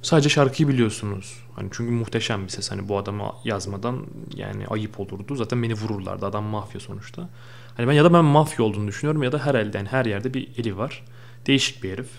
sadece 0.01 0.29
şarkıyı 0.29 0.69
biliyorsunuz. 0.69 1.43
Hani 1.55 1.69
çünkü 1.71 1.91
muhteşem 1.91 2.43
bir 2.43 2.49
ses. 2.49 2.71
Hani 2.71 2.87
bu 2.87 2.97
adamı 2.97 3.31
yazmadan 3.43 4.05
yani 4.35 4.67
ayıp 4.67 4.99
olurdu. 4.99 5.35
Zaten 5.35 5.63
beni 5.63 5.73
vururlardı. 5.73 6.25
Adam 6.25 6.43
mafya 6.43 6.79
sonuçta. 6.81 7.29
Hani 7.77 7.87
ben 7.87 7.93
ya 7.93 8.03
da 8.03 8.13
ben 8.13 8.25
mafya 8.25 8.65
olduğunu 8.65 8.87
düşünüyorum 8.87 9.23
ya 9.23 9.31
da 9.31 9.45
her 9.45 9.55
elden 9.55 9.85
her 9.85 10.05
yerde 10.05 10.33
bir 10.33 10.49
eli 10.57 10.77
var. 10.77 11.03
Değişik 11.47 11.83
bir 11.83 11.91
herif. 11.91 12.09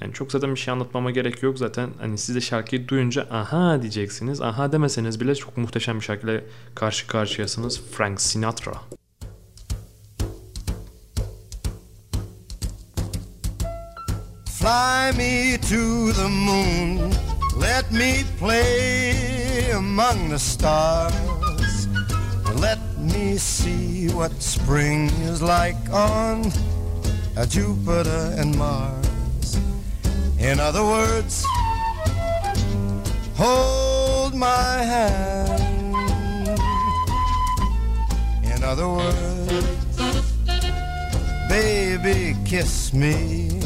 Yani 0.00 0.12
çok 0.12 0.32
zaten 0.32 0.50
bir 0.54 0.60
şey 0.60 0.72
anlatmama 0.72 1.10
gerek 1.10 1.42
yok 1.42 1.58
zaten. 1.58 1.90
Hani 2.00 2.18
siz 2.18 2.34
de 2.34 2.40
şarkıyı 2.40 2.88
duyunca 2.88 3.22
aha 3.30 3.82
diyeceksiniz. 3.82 4.40
Aha 4.40 4.72
demeseniz 4.72 5.20
bile 5.20 5.34
çok 5.34 5.56
muhteşem 5.56 5.96
bir 5.96 6.04
şarkıyla 6.04 6.40
karşı 6.74 7.06
karşıyasınız. 7.06 7.82
Frank 7.92 8.20
Sinatra. 8.20 8.72
Fly 14.66 15.12
me 15.16 15.56
to 15.58 16.10
the 16.10 16.28
moon. 16.28 17.14
Let 17.54 17.92
me 17.92 18.24
play 18.36 19.70
among 19.70 20.30
the 20.30 20.40
stars. 20.40 21.86
Let 22.56 22.80
me 22.98 23.36
see 23.36 24.08
what 24.08 24.32
spring 24.42 25.06
is 25.30 25.40
like 25.40 25.78
on 25.92 26.50
Jupiter 27.48 28.34
and 28.36 28.58
Mars. 28.58 29.56
In 30.40 30.58
other 30.58 30.82
words, 30.82 31.46
hold 33.36 34.34
my 34.34 34.82
hand. 34.82 35.62
In 38.42 38.64
other 38.64 38.88
words, 38.88 40.00
baby, 41.48 42.34
kiss 42.44 42.92
me. 42.92 43.65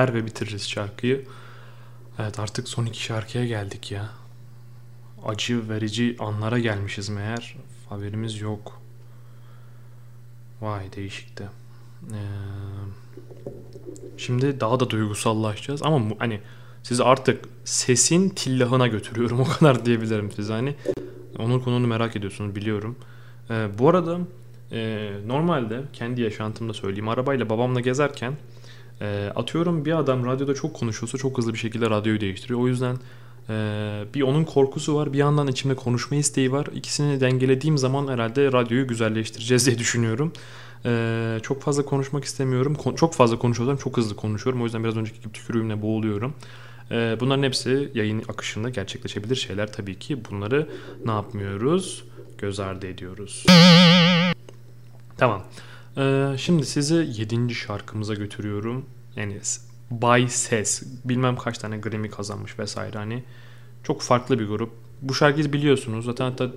Der 0.00 0.14
ve 0.14 0.26
bitiririz 0.26 0.68
şarkıyı. 0.68 1.24
Evet 2.18 2.38
artık 2.38 2.68
son 2.68 2.86
iki 2.86 3.02
şarkıya 3.02 3.46
geldik 3.46 3.92
ya. 3.92 4.10
Acı 5.24 5.68
verici 5.68 6.16
anlara 6.18 6.58
gelmişiz 6.58 7.08
meğer. 7.08 7.56
Haberimiz 7.88 8.40
yok. 8.40 8.80
Vay 10.60 10.92
değişikti. 10.96 11.48
Ee, 12.12 12.16
şimdi 14.16 14.60
daha 14.60 14.80
da 14.80 14.90
duygusallaşacağız 14.90 15.82
ama 15.82 16.14
hani 16.18 16.40
sizi 16.82 17.04
artık 17.04 17.44
sesin 17.64 18.28
tillahına 18.28 18.86
götürüyorum 18.86 19.40
o 19.40 19.44
kadar 19.44 19.84
diyebilirim 19.84 20.32
size 20.32 20.52
hani. 20.52 20.74
Onun 21.38 21.60
konunu 21.60 21.86
merak 21.86 22.16
ediyorsunuz 22.16 22.56
biliyorum. 22.56 22.96
Ee, 23.50 23.68
bu 23.78 23.88
arada 23.88 24.18
e, 24.72 25.10
normalde 25.26 25.82
kendi 25.92 26.20
yaşantımda 26.20 26.72
söyleyeyim 26.72 27.08
arabayla 27.08 27.50
babamla 27.50 27.80
gezerken 27.80 28.36
e, 29.00 29.32
atıyorum 29.36 29.84
bir 29.84 29.98
adam 29.98 30.26
radyoda 30.26 30.54
çok 30.54 30.74
konuşuyorsa 30.74 31.18
çok 31.18 31.38
hızlı 31.38 31.52
bir 31.52 31.58
şekilde 31.58 31.90
radyoyu 31.90 32.20
değiştiriyor. 32.20 32.60
O 32.60 32.68
yüzden 32.68 32.96
e, 33.48 33.54
bir 34.14 34.22
onun 34.22 34.44
korkusu 34.44 34.94
var 34.94 35.12
bir 35.12 35.18
yandan 35.18 35.48
içimde 35.48 35.76
konuşma 35.76 36.16
isteği 36.16 36.52
var. 36.52 36.66
İkisini 36.74 37.20
dengelediğim 37.20 37.78
zaman 37.78 38.08
herhalde 38.08 38.52
radyoyu 38.52 38.86
güzelleştireceğiz 38.86 39.66
diye 39.66 39.78
düşünüyorum. 39.78 40.32
E, 40.84 41.38
çok 41.42 41.62
fazla 41.62 41.84
konuşmak 41.84 42.24
istemiyorum. 42.24 42.76
Çok 42.96 43.14
fazla 43.14 43.38
konuşuyorsam 43.38 43.76
çok 43.76 43.96
hızlı 43.96 44.16
konuşuyorum. 44.16 44.62
O 44.62 44.64
yüzden 44.64 44.84
biraz 44.84 44.96
önceki 44.96 45.20
gibi 45.20 45.32
tükürüğümle 45.32 45.82
boğuluyorum. 45.82 46.34
E, 46.90 47.16
bunların 47.20 47.42
hepsi 47.42 47.90
yayın 47.94 48.22
akışında 48.28 48.70
gerçekleşebilir 48.70 49.36
şeyler 49.36 49.72
tabii 49.72 49.98
ki. 49.98 50.24
Bunları 50.30 50.68
ne 51.04 51.10
yapmıyoruz? 51.10 52.04
Göz 52.38 52.60
ardı 52.60 52.86
ediyoruz. 52.86 53.46
Tamam. 55.16 55.42
Ee, 56.00 56.34
şimdi 56.38 56.66
sizi 56.66 56.94
7. 57.16 57.54
şarkımıza 57.54 58.14
götürüyorum. 58.14 58.84
Yani 59.16 59.38
Bay 59.90 60.28
Ses. 60.28 60.82
Bilmem 61.04 61.36
kaç 61.36 61.58
tane 61.58 61.78
Grammy 61.78 62.10
kazanmış 62.10 62.58
vesaire 62.58 62.98
hani. 62.98 63.24
Çok 63.84 64.02
farklı 64.02 64.38
bir 64.38 64.48
grup. 64.48 64.72
Bu 65.02 65.14
şarkıyı 65.14 65.52
biliyorsunuz. 65.52 66.04
Zaten 66.04 66.24
hatta 66.24 66.50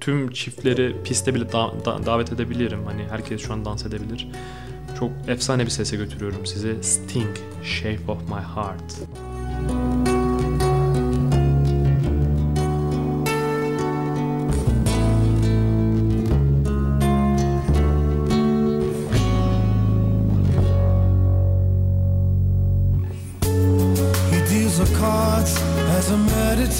tüm 0.00 0.30
çiftleri 0.32 0.96
piste 1.04 1.34
bile 1.34 1.52
da- 1.52 1.72
da- 1.84 2.06
davet 2.06 2.32
edebilirim. 2.32 2.84
Hani 2.84 3.02
herkes 3.10 3.40
şu 3.42 3.52
an 3.52 3.64
dans 3.64 3.86
edebilir. 3.86 4.28
Çok 4.98 5.10
efsane 5.28 5.64
bir 5.64 5.70
sese 5.70 5.96
götürüyorum 5.96 6.46
sizi. 6.46 6.76
Sting, 6.82 7.36
Shape 7.62 8.12
of 8.12 8.20
My 8.22 8.40
Heart. 8.54 8.94
He 10.08 10.17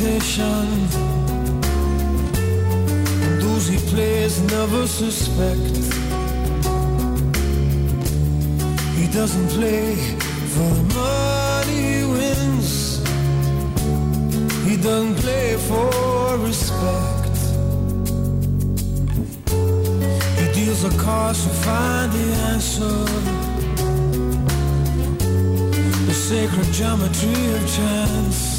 meditation. 0.01 0.67
And 3.23 3.43
those 3.43 3.69
he 3.69 3.79
plays 3.91 4.41
never 4.43 4.87
suspect. 4.87 5.77
He 8.97 9.07
doesn't 9.13 9.49
play 9.49 9.97
for 10.55 10.71
the 10.79 10.85
money 10.95 11.81
he 11.95 12.05
wins. 12.05 12.99
He 14.69 14.77
doesn't 14.77 15.17
play 15.17 15.57
for 15.69 16.37
respect. 16.39 17.37
He 20.39 20.47
deals 20.53 20.83
the 20.83 20.97
cards 21.03 21.43
to 21.45 21.51
find 21.51 22.13
the 22.13 22.27
answer 22.53 23.39
the 26.07 26.15
sacred 26.15 26.73
geometry 26.73 27.55
of 27.55 27.77
chance, 27.77 28.58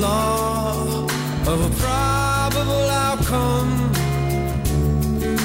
law 0.00 1.04
of 1.46 1.58
a 1.68 1.70
probable 1.84 2.86
outcome. 3.06 3.70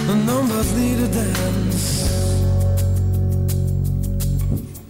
The 0.08 0.16
numbers 0.32 0.70
need 0.78 1.00
a 1.00 1.10
dance. 1.20 1.84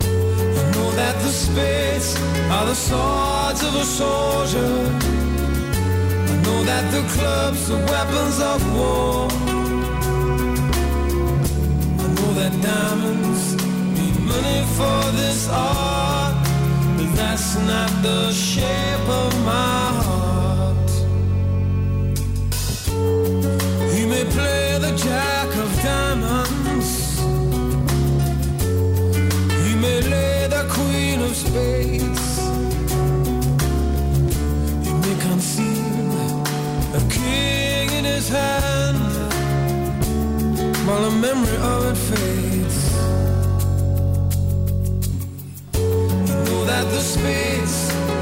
I 0.02 0.64
know 0.74 0.90
that 1.02 1.16
the 1.24 1.32
spades 1.44 2.10
are 2.56 2.66
the 2.72 2.76
swords 2.76 3.62
of 3.68 3.74
a 3.76 3.86
soldier. 3.86 4.74
I 6.32 6.36
know 6.46 6.60
that 6.70 6.86
the 6.96 7.04
clubs 7.16 7.72
are 7.72 7.84
weapons 7.94 8.38
of 8.54 8.60
war. 8.78 9.28
I 12.04 12.08
know 12.16 12.32
that 12.40 12.54
diamonds 12.62 13.44
need 13.98 14.18
money 14.32 14.60
for 14.78 15.00
this 15.20 15.50
art, 15.50 15.95
that's 17.26 17.56
not 17.58 17.92
the 18.04 18.32
shape 18.32 19.08
of 19.24 19.32
my 19.52 19.86
heart. 20.08 20.92
He 23.94 24.02
may 24.14 24.26
play 24.36 24.78
the 24.86 24.94
jack 25.06 25.50
of 25.64 25.70
diamonds, 25.90 26.92
he 29.66 29.74
may 29.84 30.00
lay 30.14 30.48
the 30.56 30.64
queen 30.76 31.18
of 31.28 31.34
spades, 31.44 32.28
he 34.86 34.92
may 35.04 35.16
conceal 35.28 36.10
a 37.00 37.02
king 37.18 37.88
in 38.00 38.06
his 38.16 38.28
hand 38.30 39.00
while 40.86 41.04
the 41.10 41.16
memory 41.26 41.58
of 41.74 41.80
it 41.92 41.98
fades. 42.08 42.55
Spades 47.16 47.76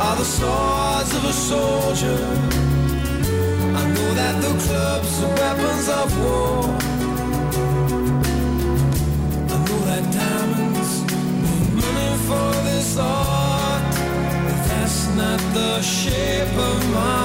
are 0.06 0.16
the 0.22 0.30
swords 0.38 1.12
of 1.18 1.24
a 1.26 1.36
soldier. 1.52 2.22
I 3.80 3.84
know 3.94 4.10
that 4.20 4.36
the 4.46 4.54
clubs 4.66 5.14
are 5.26 5.34
weapons 5.42 5.88
of 6.02 6.08
war. 6.22 6.60
I 9.54 9.58
know 9.66 9.82
that 9.90 10.04
diamonds 10.20 10.92
mean 11.44 11.66
money 11.82 12.12
for 12.28 12.52
this 12.68 12.98
art, 13.00 13.84
but 14.46 14.60
that's 14.70 15.00
not 15.22 15.42
the 15.58 15.82
shape 15.82 16.56
of 16.70 16.78
my 16.98 17.23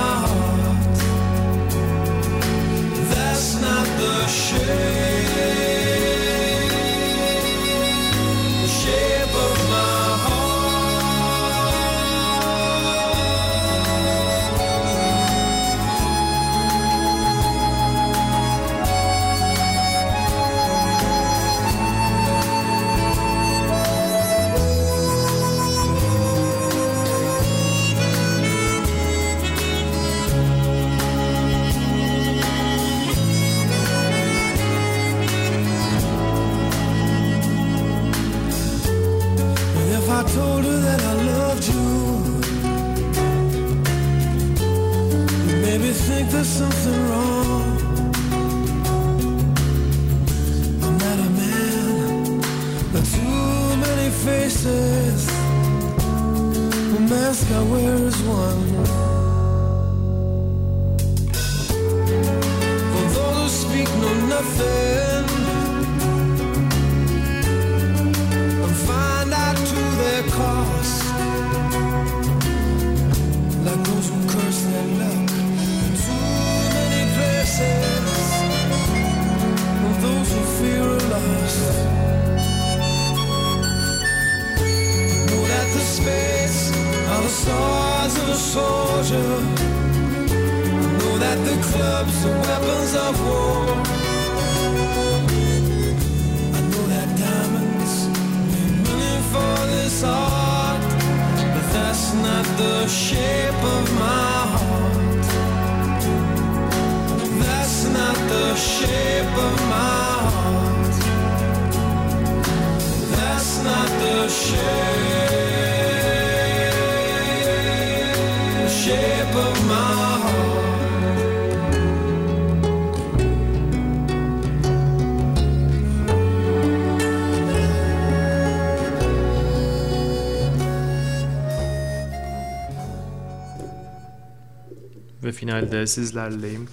Finalde 135.60 135.86
sizlerleyim. 135.86 136.68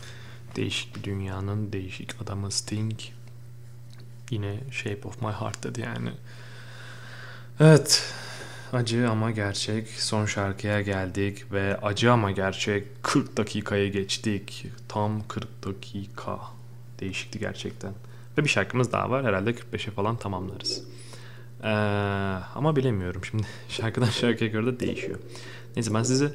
Değişik 0.55 0.95
bir 0.95 1.03
dünyanın 1.03 1.73
değişik 1.73 2.21
adamı 2.21 2.51
Sting. 2.51 2.99
Yine 4.31 4.59
Shape 4.71 5.07
of 5.07 5.21
My 5.21 5.31
Heart 5.31 5.63
dedi 5.63 5.81
yani. 5.81 6.09
Evet. 7.59 8.13
Acı 8.73 9.09
ama 9.09 9.31
gerçek. 9.31 9.87
Son 9.87 10.25
şarkıya 10.25 10.81
geldik 10.81 11.51
ve 11.51 11.77
acı 11.77 12.11
ama 12.11 12.31
gerçek 12.31 13.03
40 13.03 13.37
dakikaya 13.37 13.87
geçtik. 13.87 14.65
Tam 14.87 15.27
40 15.27 15.65
dakika. 15.65 16.39
Değişikti 16.99 17.39
gerçekten. 17.39 17.93
Ve 18.37 18.43
bir 18.43 18.49
şarkımız 18.49 18.91
daha 18.91 19.09
var. 19.09 19.25
Herhalde 19.25 19.51
45'e 19.51 19.91
falan 19.91 20.17
tamamlarız. 20.17 20.83
Ee, 21.63 21.67
ama 22.55 22.75
bilemiyorum 22.75 23.25
şimdi. 23.25 23.43
Şarkıdan 23.69 24.09
şarkıya 24.09 24.49
göre 24.49 24.65
de 24.65 24.79
değişiyor. 24.79 25.19
Neyse 25.75 25.93
ben 25.93 26.03
sizi 26.03 26.29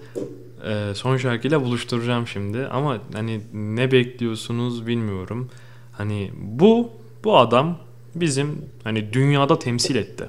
e, 0.67 0.95
son 0.95 1.17
şarkıyla 1.17 1.65
buluşturacağım 1.65 2.27
şimdi. 2.27 2.67
Ama 2.67 2.99
hani 3.13 3.41
ne 3.53 3.93
bekliyorsunuz 3.93 4.87
bilmiyorum. 4.87 5.49
Hani 5.93 6.31
bu 6.37 6.91
bu 7.25 7.39
adam 7.39 7.79
bizim 8.15 8.65
hani 8.85 9.13
dünyada 9.13 9.59
temsil 9.59 9.97
etti. 9.97 10.25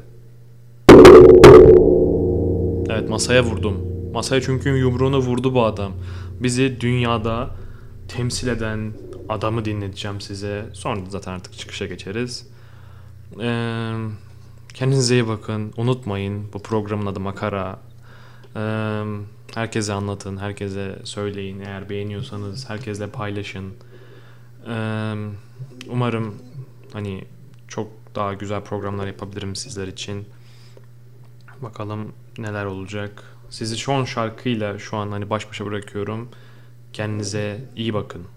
Evet 2.89 3.09
masaya 3.09 3.43
vurdum. 3.43 3.77
Masaya 4.13 4.41
çünkü 4.41 4.69
yumruğunu 4.69 5.17
vurdu 5.17 5.53
bu 5.53 5.63
adam. 5.63 5.91
Bizi 6.39 6.81
dünyada 6.81 7.49
temsil 8.07 8.47
eden 8.47 8.93
adamı 9.29 9.65
dinleteceğim 9.65 10.21
size. 10.21 10.65
Sonra 10.73 10.99
zaten 11.09 11.31
artık 11.31 11.57
çıkışa 11.57 11.85
geçeriz. 11.85 12.47
Ee, 13.41 13.93
kendinize 14.73 15.15
iyi 15.15 15.27
bakın. 15.27 15.73
Unutmayın 15.77 16.43
bu 16.53 16.59
programın 16.59 17.05
adı 17.05 17.19
Makara. 17.19 17.79
Herkese 19.53 19.93
anlatın, 19.93 20.37
herkese 20.37 20.99
söyleyin. 21.03 21.59
Eğer 21.59 21.89
beğeniyorsanız 21.89 22.69
herkesle 22.69 23.07
paylaşın. 23.07 23.73
Umarım 25.89 26.35
hani 26.93 27.25
çok 27.67 27.91
daha 28.15 28.33
güzel 28.33 28.61
programlar 28.61 29.07
yapabilirim 29.07 29.55
sizler 29.55 29.87
için. 29.87 30.25
Bakalım 31.61 32.13
neler 32.37 32.65
olacak. 32.65 33.23
Sizi 33.49 33.75
son 33.75 34.05
şarkıyla 34.05 34.79
şu 34.79 34.97
an 34.97 35.11
hani 35.11 35.29
baş 35.29 35.49
başa 35.49 35.65
bırakıyorum. 35.65 36.29
Kendinize 36.93 37.59
iyi 37.75 37.93
bakın. 37.93 38.27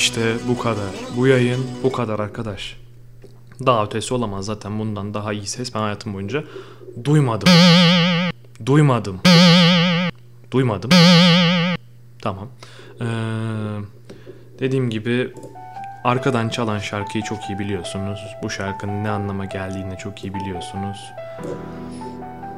İşte 0.00 0.34
bu 0.48 0.58
kadar. 0.58 0.90
Bu 1.16 1.26
yayın 1.26 1.66
bu 1.82 1.92
kadar 1.92 2.18
arkadaş. 2.18 2.76
Daha 3.66 3.84
ötesi 3.84 4.14
olamaz 4.14 4.44
zaten 4.46 4.78
bundan 4.78 5.14
daha 5.14 5.32
iyi 5.32 5.46
ses 5.46 5.74
ben 5.74 5.80
hayatım 5.80 6.14
boyunca 6.14 6.44
duymadım. 7.04 7.48
Duymadım. 8.66 9.20
Duymadım. 10.50 10.90
Tamam. 12.22 12.48
Ee, 13.00 13.04
dediğim 14.58 14.90
gibi 14.90 15.34
arkadan 16.04 16.48
çalan 16.48 16.78
şarkıyı 16.78 17.24
çok 17.24 17.38
iyi 17.50 17.58
biliyorsunuz. 17.58 18.20
Bu 18.42 18.50
şarkının 18.50 19.04
ne 19.04 19.10
anlama 19.10 19.44
geldiğini 19.44 19.98
çok 19.98 20.24
iyi 20.24 20.34
biliyorsunuz. 20.34 21.12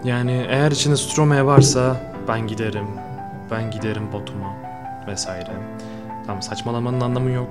Yani 0.04 0.46
eğer 0.48 0.70
içinde 0.70 0.96
Stromae 0.96 1.44
varsa 1.44 2.00
ben 2.28 2.46
giderim. 2.46 2.88
Ben 3.50 3.70
giderim 3.70 4.12
Batum'a 4.12 4.56
vesaire. 5.06 5.52
Tamam 6.26 6.42
saçmalamanın 6.42 7.00
anlamı 7.00 7.30
yok. 7.30 7.50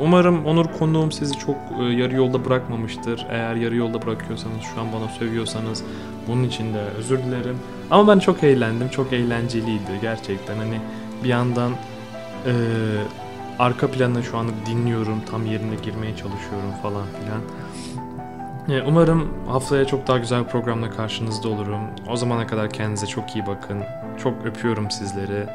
Umarım 0.00 0.46
Onur 0.46 0.66
konuğum 0.78 1.12
sizi 1.12 1.38
çok 1.38 1.56
e, 1.80 1.84
yarı 1.84 2.16
yolda 2.16 2.44
bırakmamıştır. 2.44 3.26
Eğer 3.30 3.54
yarı 3.54 3.76
yolda 3.76 4.02
bırakıyorsanız 4.02 4.60
şu 4.74 4.80
an 4.80 4.86
bana 4.92 5.08
sövüyorsanız 5.08 5.84
bunun 6.28 6.44
için 6.44 6.74
de 6.74 6.78
özür 6.98 7.18
dilerim. 7.18 7.58
Ama 7.90 8.14
ben 8.14 8.18
çok 8.18 8.42
eğlendim. 8.44 8.88
Çok 8.88 9.12
eğlenceliydi 9.12 9.90
gerçekten. 10.02 10.56
Hani 10.56 10.80
bir 11.24 11.28
yandan 11.28 11.72
e, 12.46 12.52
arka 13.58 13.90
planını 13.90 14.22
şu 14.22 14.38
anlık 14.38 14.66
dinliyorum. 14.66 15.20
Tam 15.30 15.46
yerine 15.46 15.74
girmeye 15.82 16.16
çalışıyorum 16.16 16.72
falan 16.82 17.06
filan. 17.06 17.40
E, 18.78 18.82
Umarım 18.82 19.28
haftaya 19.48 19.84
çok 19.84 20.06
daha 20.06 20.18
güzel 20.18 20.44
bir 20.44 20.48
programla 20.48 20.90
karşınızda 20.90 21.48
olurum. 21.48 21.80
O 22.08 22.16
zamana 22.16 22.46
kadar 22.46 22.70
kendinize 22.70 23.06
çok 23.06 23.36
iyi 23.36 23.46
bakın. 23.46 23.82
Çok 24.22 24.46
öpüyorum 24.46 24.90
sizleri. 24.90 25.46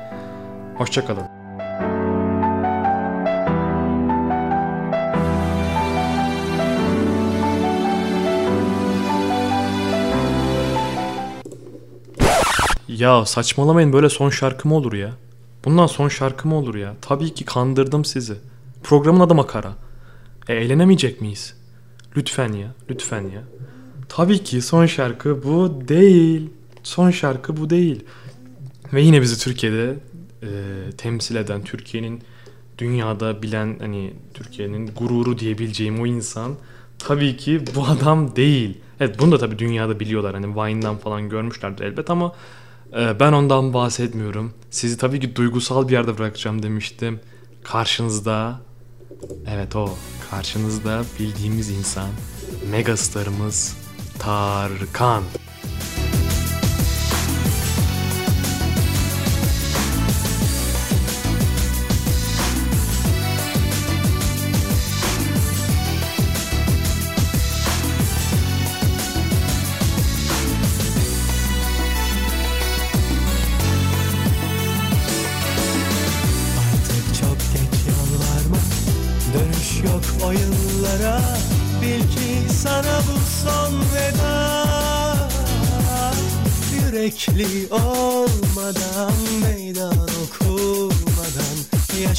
Hoşçakalın. 0.76 1.35
Ya 13.06 13.26
saçmalamayın 13.26 13.93
böyle 13.93 14.10
son 14.10 14.30
şarkı 14.30 14.68
mı 14.68 14.76
olur 14.76 14.93
ya? 14.93 15.12
Bundan 15.66 15.88
son 15.88 16.10
şarkı 16.10 16.47
mı 16.47 16.56
olur 16.56 16.76
ya? 16.76 16.95
Tabii 17.01 17.34
ki 17.34 17.45
kandırdım 17.45 18.06
sizi. 18.06 18.36
Programın 18.84 19.20
adı 19.20 19.36
makara. 19.36 19.74
E, 20.47 20.53
eğlenemeyecek 20.53 21.22
miyiz? 21.22 21.53
Lütfen 22.18 22.53
ya, 22.53 22.68
lütfen 22.89 23.22
ya. 23.22 23.43
Tabii 24.10 24.43
ki 24.43 24.62
son 24.62 24.86
şarkı 24.86 25.43
bu 25.43 25.82
değil. 25.88 26.49
Son 26.84 27.12
şarkı 27.12 27.58
bu 27.58 27.70
değil. 27.70 28.06
Ve 28.93 29.01
yine 29.01 29.22
bizi 29.22 29.39
Türkiye'de 29.39 29.95
e, 30.43 30.47
temsil 30.97 31.36
eden, 31.36 31.64
Türkiye'nin 31.64 32.22
dünyada 32.78 33.41
bilen, 33.41 33.78
hani 33.80 34.14
Türkiye'nin 34.34 34.88
gururu 34.88 35.39
diyebileceğim 35.39 36.01
o 36.01 36.06
insan 36.08 36.56
tabii 36.99 37.38
ki 37.38 37.62
bu 37.76 37.86
adam 37.86 38.36
değil. 38.36 38.78
Evet 38.99 39.20
bunu 39.20 39.32
da 39.32 39.38
tabii 39.38 39.60
dünyada 39.60 39.99
biliyorlar. 39.99 40.34
Hani 40.34 40.56
Vine'dan 40.56 40.97
falan 40.97 41.30
görmüşlerdir 41.30 41.84
elbet 41.84 42.10
ama 42.10 42.36
ben 42.94 43.34
ondan 43.34 43.74
bahsetmiyorum. 43.74 44.54
Sizi 44.70 44.98
tabii 44.98 45.20
ki 45.20 45.36
duygusal 45.36 45.88
bir 45.88 45.94
yerde 45.94 46.18
bırakacağım 46.18 46.64
demiştim. 46.64 47.20
Karşınızda 47.64 48.60
Evet 49.48 49.76
o 49.76 49.90
karşınızda 50.32 51.04
bildiğimiz 51.20 51.70
insan 51.70 52.10
megastarımız 52.72 53.78
Tarkan. 54.20 55.24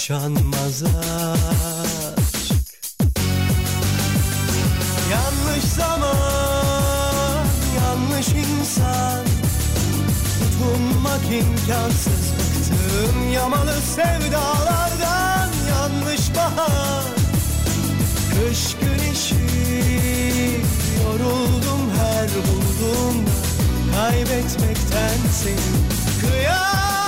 Yaşanmaz 0.09 0.83
aşk. 0.83 1.97
Yanlış 5.13 5.65
zaman 5.65 7.47
Yanlış 7.77 8.29
insan. 8.29 9.25
Tutunmak 10.39 11.25
imkansız. 11.33 12.33
Bıktım 12.39 13.33
yamalı 13.33 13.81
sevdalardan 13.81 15.51
Yanlış 15.69 16.35
bahar. 16.37 17.05
Kış 18.31 18.77
güneşi 18.81 19.35
Yoruldum 21.05 21.91
her 21.99 22.29
bulduğumda. 22.29 23.31
Kaybetmekten 23.97 25.19
seni 25.43 25.77
Kıyamete 26.21 27.06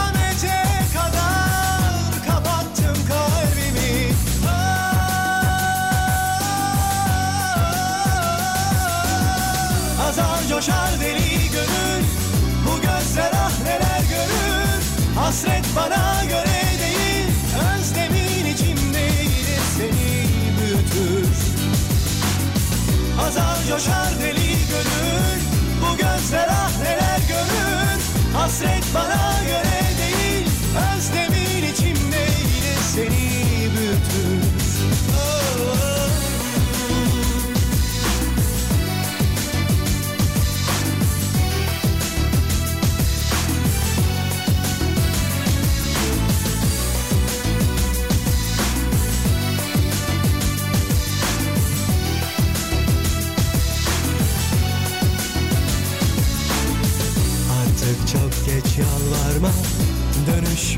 Azar 23.29 23.65
coşar 23.69 24.21
deli 24.21 24.49
gönül. 24.69 25.41
Bu 25.81 25.97
gözler 25.97 26.49
ah 26.51 26.71
neler 26.83 27.21
görür. 27.29 28.03
Hasret 28.35 28.85
bana 28.95 29.45
göre 29.47 29.78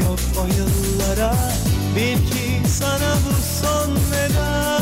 Yok 0.01 0.21
o 0.39 0.47
yıllara. 0.47 1.35
Bil 1.97 2.17
ki 2.31 2.69
sana 2.69 3.15
bu 3.27 3.35
son 3.61 3.91
veda. 4.13 4.81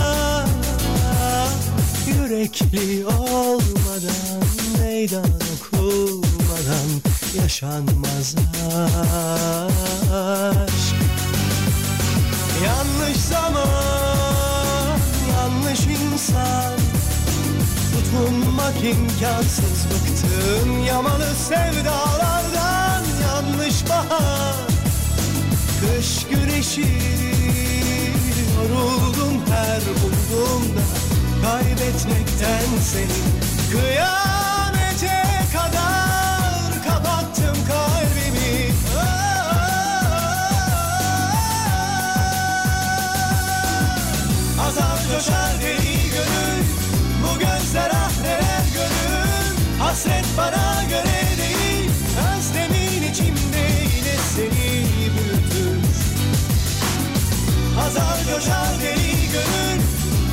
Yürekli 2.06 3.06
olmadan 3.06 4.42
Meydan 4.78 5.24
okumadan 5.24 6.88
Yaşanmaz 7.42 8.34
aşk 10.12 10.96
Yanlış 12.64 13.16
zaman 13.16 14.98
Yanlış 15.32 15.80
insan. 15.80 16.78
Tutunmak 17.92 18.76
imkansız 18.84 19.86
bıktım 19.90 20.84
yamalı 20.86 21.34
sevdalardan. 21.48 23.04
Yanlış 23.22 23.88
bahar 23.88 24.67
Kış 25.80 26.26
güneşi 26.30 26.80
Yoruldum 28.56 29.42
her 29.50 29.80
bulduğumda 29.80 30.82
Kaybetmekten 31.42 32.64
seni 32.82 33.18
Kıyamete 33.70 34.47
coşar 58.38 58.80
deli 58.80 59.30
gönül 59.32 59.82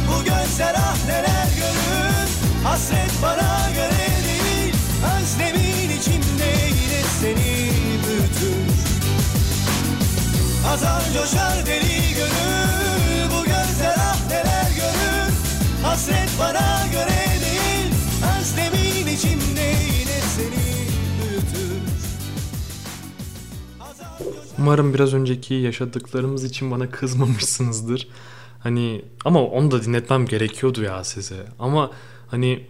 Bu 0.08 0.24
gözler 0.24 0.76
ah 0.78 0.98
neler 1.08 1.48
görür. 1.58 2.30
Hasret 2.64 3.12
bana 3.22 3.70
göre 3.76 4.08
değil 4.28 4.76
Özlemin 5.18 5.98
içimde 6.00 6.52
yine 6.82 7.02
seni 7.22 7.72
büyütür. 8.08 8.74
Azar 10.74 11.04
coşar 11.14 11.66
deli 11.66 12.14
gönül 12.16 13.32
Bu 13.32 13.44
gözler 13.44 13.96
ah 13.98 14.30
neler 14.30 14.72
görür. 14.76 15.34
Hasret 15.84 16.30
bana 16.40 16.88
göre 16.92 17.15
Umarım 24.60 24.94
biraz 24.94 25.14
önceki 25.14 25.54
yaşadıklarımız 25.54 26.44
için 26.44 26.72
bana 26.72 26.90
kızmamışsınızdır. 26.90 28.08
Hani 28.60 29.06
ama 29.26 29.44
onu 29.44 29.72
da 29.72 29.84
dinletmem 29.84 30.26
gerekiyordu 30.26 30.84
ya 30.84 31.04
size. 31.04 31.46
Ama 31.60 31.92
hani 32.28 32.66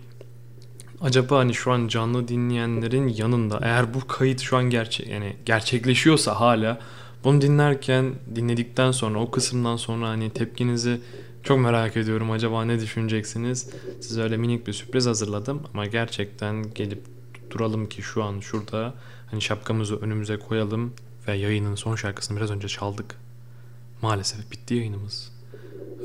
acaba 1.02 1.38
hani 1.38 1.54
şu 1.54 1.72
an 1.72 1.88
canlı 1.88 2.28
dinleyenlerin 2.28 3.08
yanında 3.08 3.60
eğer 3.62 3.94
bu 3.94 4.08
kayıt 4.08 4.42
şu 4.42 4.58
an 4.58 4.64
gerçek 4.70 5.08
yani 5.08 5.36
gerçekleşiyorsa 5.46 6.40
hala 6.40 6.80
Bunu 7.24 7.42
dinlerken, 7.42 8.14
dinledikten 8.36 8.92
sonra, 8.92 9.20
o 9.20 9.32
kısımdan 9.32 9.76
sonra 9.76 10.08
hani 10.08 10.30
tepkinizi 10.30 11.02
çok 11.44 11.60
merak 11.60 11.98
ediyorum. 11.98 12.32
Acaba 12.32 12.66
ne 12.66 12.80
düşüneceksiniz? 12.80 13.70
Size 14.02 14.22
öyle 14.22 14.38
minik 14.38 14.68
bir 14.68 14.74
sürpriz 14.74 15.06
hazırladım 15.06 15.62
ama 15.74 15.86
gerçekten 15.86 16.74
gelip 16.74 17.04
duralım 17.52 17.90
ki 17.90 18.02
şu 18.02 18.24
an 18.24 18.40
şurada 18.40 18.94
hani 19.32 19.42
şapkamızı 19.42 19.96
önümüze 19.96 20.40
koyalım 20.40 20.94
ve 21.28 21.34
yayının 21.34 21.76
son 21.76 21.96
şarkısını 21.96 22.38
biraz 22.38 22.52
önce 22.52 22.68
çaldık. 22.68 23.16
Maalesef 24.02 24.52
bitti 24.52 24.76
yayınımız. 24.76 25.32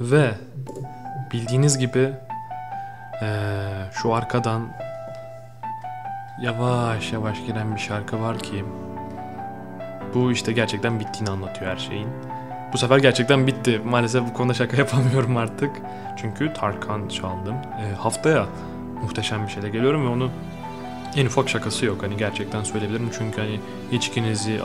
Ve 0.00 0.34
bildiğiniz 1.32 1.78
gibi 1.78 2.12
eee, 3.22 3.90
şu 3.92 4.14
arkadan 4.14 4.72
yavaş 6.42 7.12
yavaş 7.12 7.46
giren 7.46 7.74
bir 7.74 7.80
şarkı 7.80 8.20
var 8.20 8.38
ki 8.38 8.64
bu 10.14 10.32
işte 10.32 10.52
gerçekten 10.52 11.00
bittiğini 11.00 11.30
anlatıyor 11.30 11.70
her 11.70 11.76
şeyin. 11.76 12.08
Bu 12.72 12.78
sefer 12.78 12.98
gerçekten 12.98 13.46
bitti. 13.46 13.80
Maalesef 13.84 14.22
bu 14.28 14.34
konuda 14.34 14.54
şaka 14.54 14.76
yapamıyorum 14.78 15.36
artık. 15.36 15.70
Çünkü 16.16 16.52
Tarkan 16.52 17.08
çaldım. 17.08 17.54
Ee, 17.54 17.94
haftaya 17.94 18.46
muhteşem 19.02 19.46
bir 19.46 19.52
şeyle 19.52 19.68
geliyorum 19.68 20.04
ve 20.04 20.08
onun 20.08 20.30
en 21.16 21.26
ufak 21.26 21.48
şakası 21.48 21.86
yok. 21.86 22.02
Hani 22.02 22.16
gerçekten 22.16 22.62
söyleyebilirim. 22.62 23.10
Çünkü 23.18 23.40
hani 23.40 23.60
içkinizi, 23.92 24.52
e, 24.52 24.60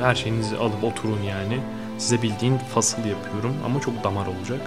her 0.00 0.14
şeyinizi 0.14 0.56
alıp 0.56 0.84
oturun 0.84 1.22
yani. 1.22 1.58
Size 1.98 2.22
bildiğin 2.22 2.58
fasıl 2.58 3.04
yapıyorum 3.04 3.54
ama 3.64 3.80
çok 3.80 4.04
damar 4.04 4.26
olacak. 4.26 4.60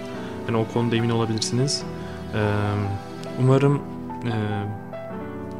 Yani 0.48 0.58
o 0.58 0.74
konuda 0.74 0.96
emin 0.96 1.10
olabilirsiniz. 1.10 1.84
Ee, 2.36 2.40
umarım 3.40 3.82
e, 4.26 4.34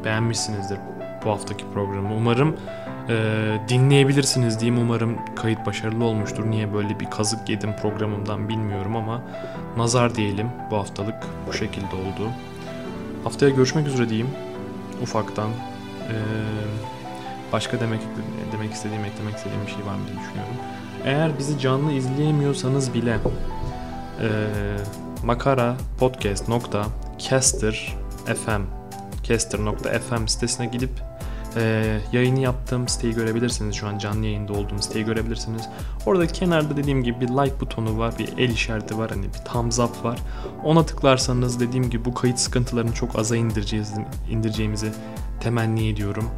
beğenmişsinizdir 0.04 0.78
bu 1.24 1.30
haftaki 1.30 1.64
programı. 1.74 2.14
Umarım 2.14 2.56
e, 3.08 3.14
dinleyebilirsiniz 3.68 4.60
diyeyim. 4.60 4.82
Umarım 4.82 5.18
kayıt 5.36 5.66
başarılı 5.66 6.04
olmuştur. 6.04 6.50
Niye 6.50 6.74
böyle 6.74 7.00
bir 7.00 7.10
kazık 7.10 7.48
yedim 7.48 7.76
programımdan 7.82 8.48
bilmiyorum 8.48 8.96
ama 8.96 9.22
nazar 9.76 10.14
diyelim 10.14 10.48
bu 10.70 10.76
haftalık 10.76 11.16
bu 11.48 11.52
şekilde 11.52 11.94
oldu. 11.94 12.30
Haftaya 13.24 13.50
görüşmek 13.50 13.86
üzere 13.86 14.08
diyeyim. 14.08 14.28
Ufaktan. 15.04 15.48
E, 15.48 15.52
başka 17.52 17.80
demek 17.80 18.00
demek 18.52 18.72
istediğim, 18.72 19.04
eklemek 19.04 19.36
istediğim 19.36 19.66
bir 19.66 19.72
şey 19.72 19.86
var 19.86 19.94
mı 19.94 20.06
diye 20.06 20.18
düşünüyorum. 20.18 20.54
Eğer 21.04 21.38
bizi 21.38 21.58
canlı 21.58 21.92
izleyemiyorsanız 21.92 22.94
bile 22.94 23.18
e, 24.20 24.28
makara 25.24 25.76
podcast.caster.fm 25.98 28.62
caster.fm 29.22 30.26
sitesine 30.26 30.66
gidip 30.66 30.90
e, 31.56 31.96
yayını 32.12 32.40
yaptığım 32.40 32.88
siteyi 32.88 33.14
görebilirsiniz. 33.14 33.74
Şu 33.74 33.86
an 33.88 33.98
canlı 33.98 34.26
yayında 34.26 34.52
olduğum 34.52 34.82
siteyi 34.82 35.04
görebilirsiniz. 35.04 35.62
Orada 36.06 36.26
kenarda 36.26 36.76
dediğim 36.76 37.02
gibi 37.02 37.20
bir 37.20 37.28
like 37.28 37.60
butonu 37.60 37.98
var, 37.98 38.14
bir 38.18 38.28
el 38.38 38.50
işareti 38.50 38.98
var, 38.98 39.10
hani 39.10 39.26
bir 39.26 39.52
thumbs 39.52 39.78
up 39.78 40.04
var. 40.04 40.18
Ona 40.64 40.86
tıklarsanız 40.86 41.60
dediğim 41.60 41.90
gibi 41.90 42.04
bu 42.04 42.14
kayıt 42.14 42.38
sıkıntılarını 42.38 42.92
çok 42.92 43.18
aza 43.18 43.36
indireceğiz, 43.36 43.92
indireceğimizi 44.30 44.92
temenni 45.40 45.88
ediyorum. 45.88 46.30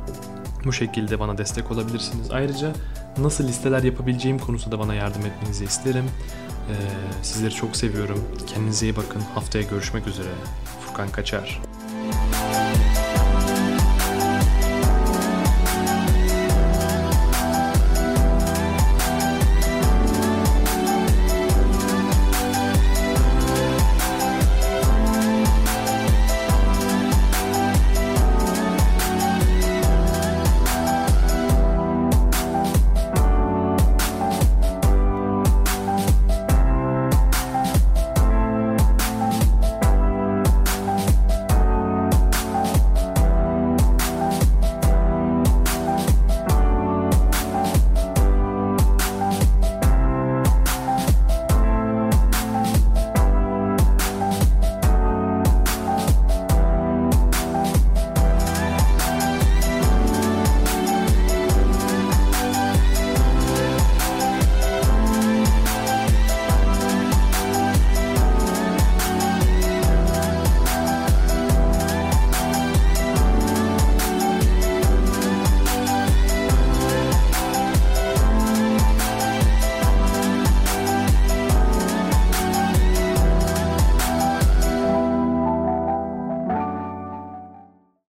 Bu 0.64 0.72
şekilde 0.72 1.20
bana 1.20 1.38
destek 1.38 1.70
olabilirsiniz. 1.70 2.30
Ayrıca 2.30 2.72
nasıl 3.18 3.48
listeler 3.48 3.82
yapabileceğim 3.82 4.38
konusunda 4.38 4.78
bana 4.78 4.94
yardım 4.94 5.26
etmenizi 5.26 5.64
isterim. 5.64 6.04
Ee, 6.70 6.74
sizleri 7.22 7.54
çok 7.54 7.76
seviyorum. 7.76 8.24
Kendinize 8.46 8.86
iyi 8.86 8.96
bakın. 8.96 9.22
Haftaya 9.34 9.64
görüşmek 9.64 10.06
üzere. 10.06 10.28
Furkan 10.80 11.08
Kaçar. 11.08 11.65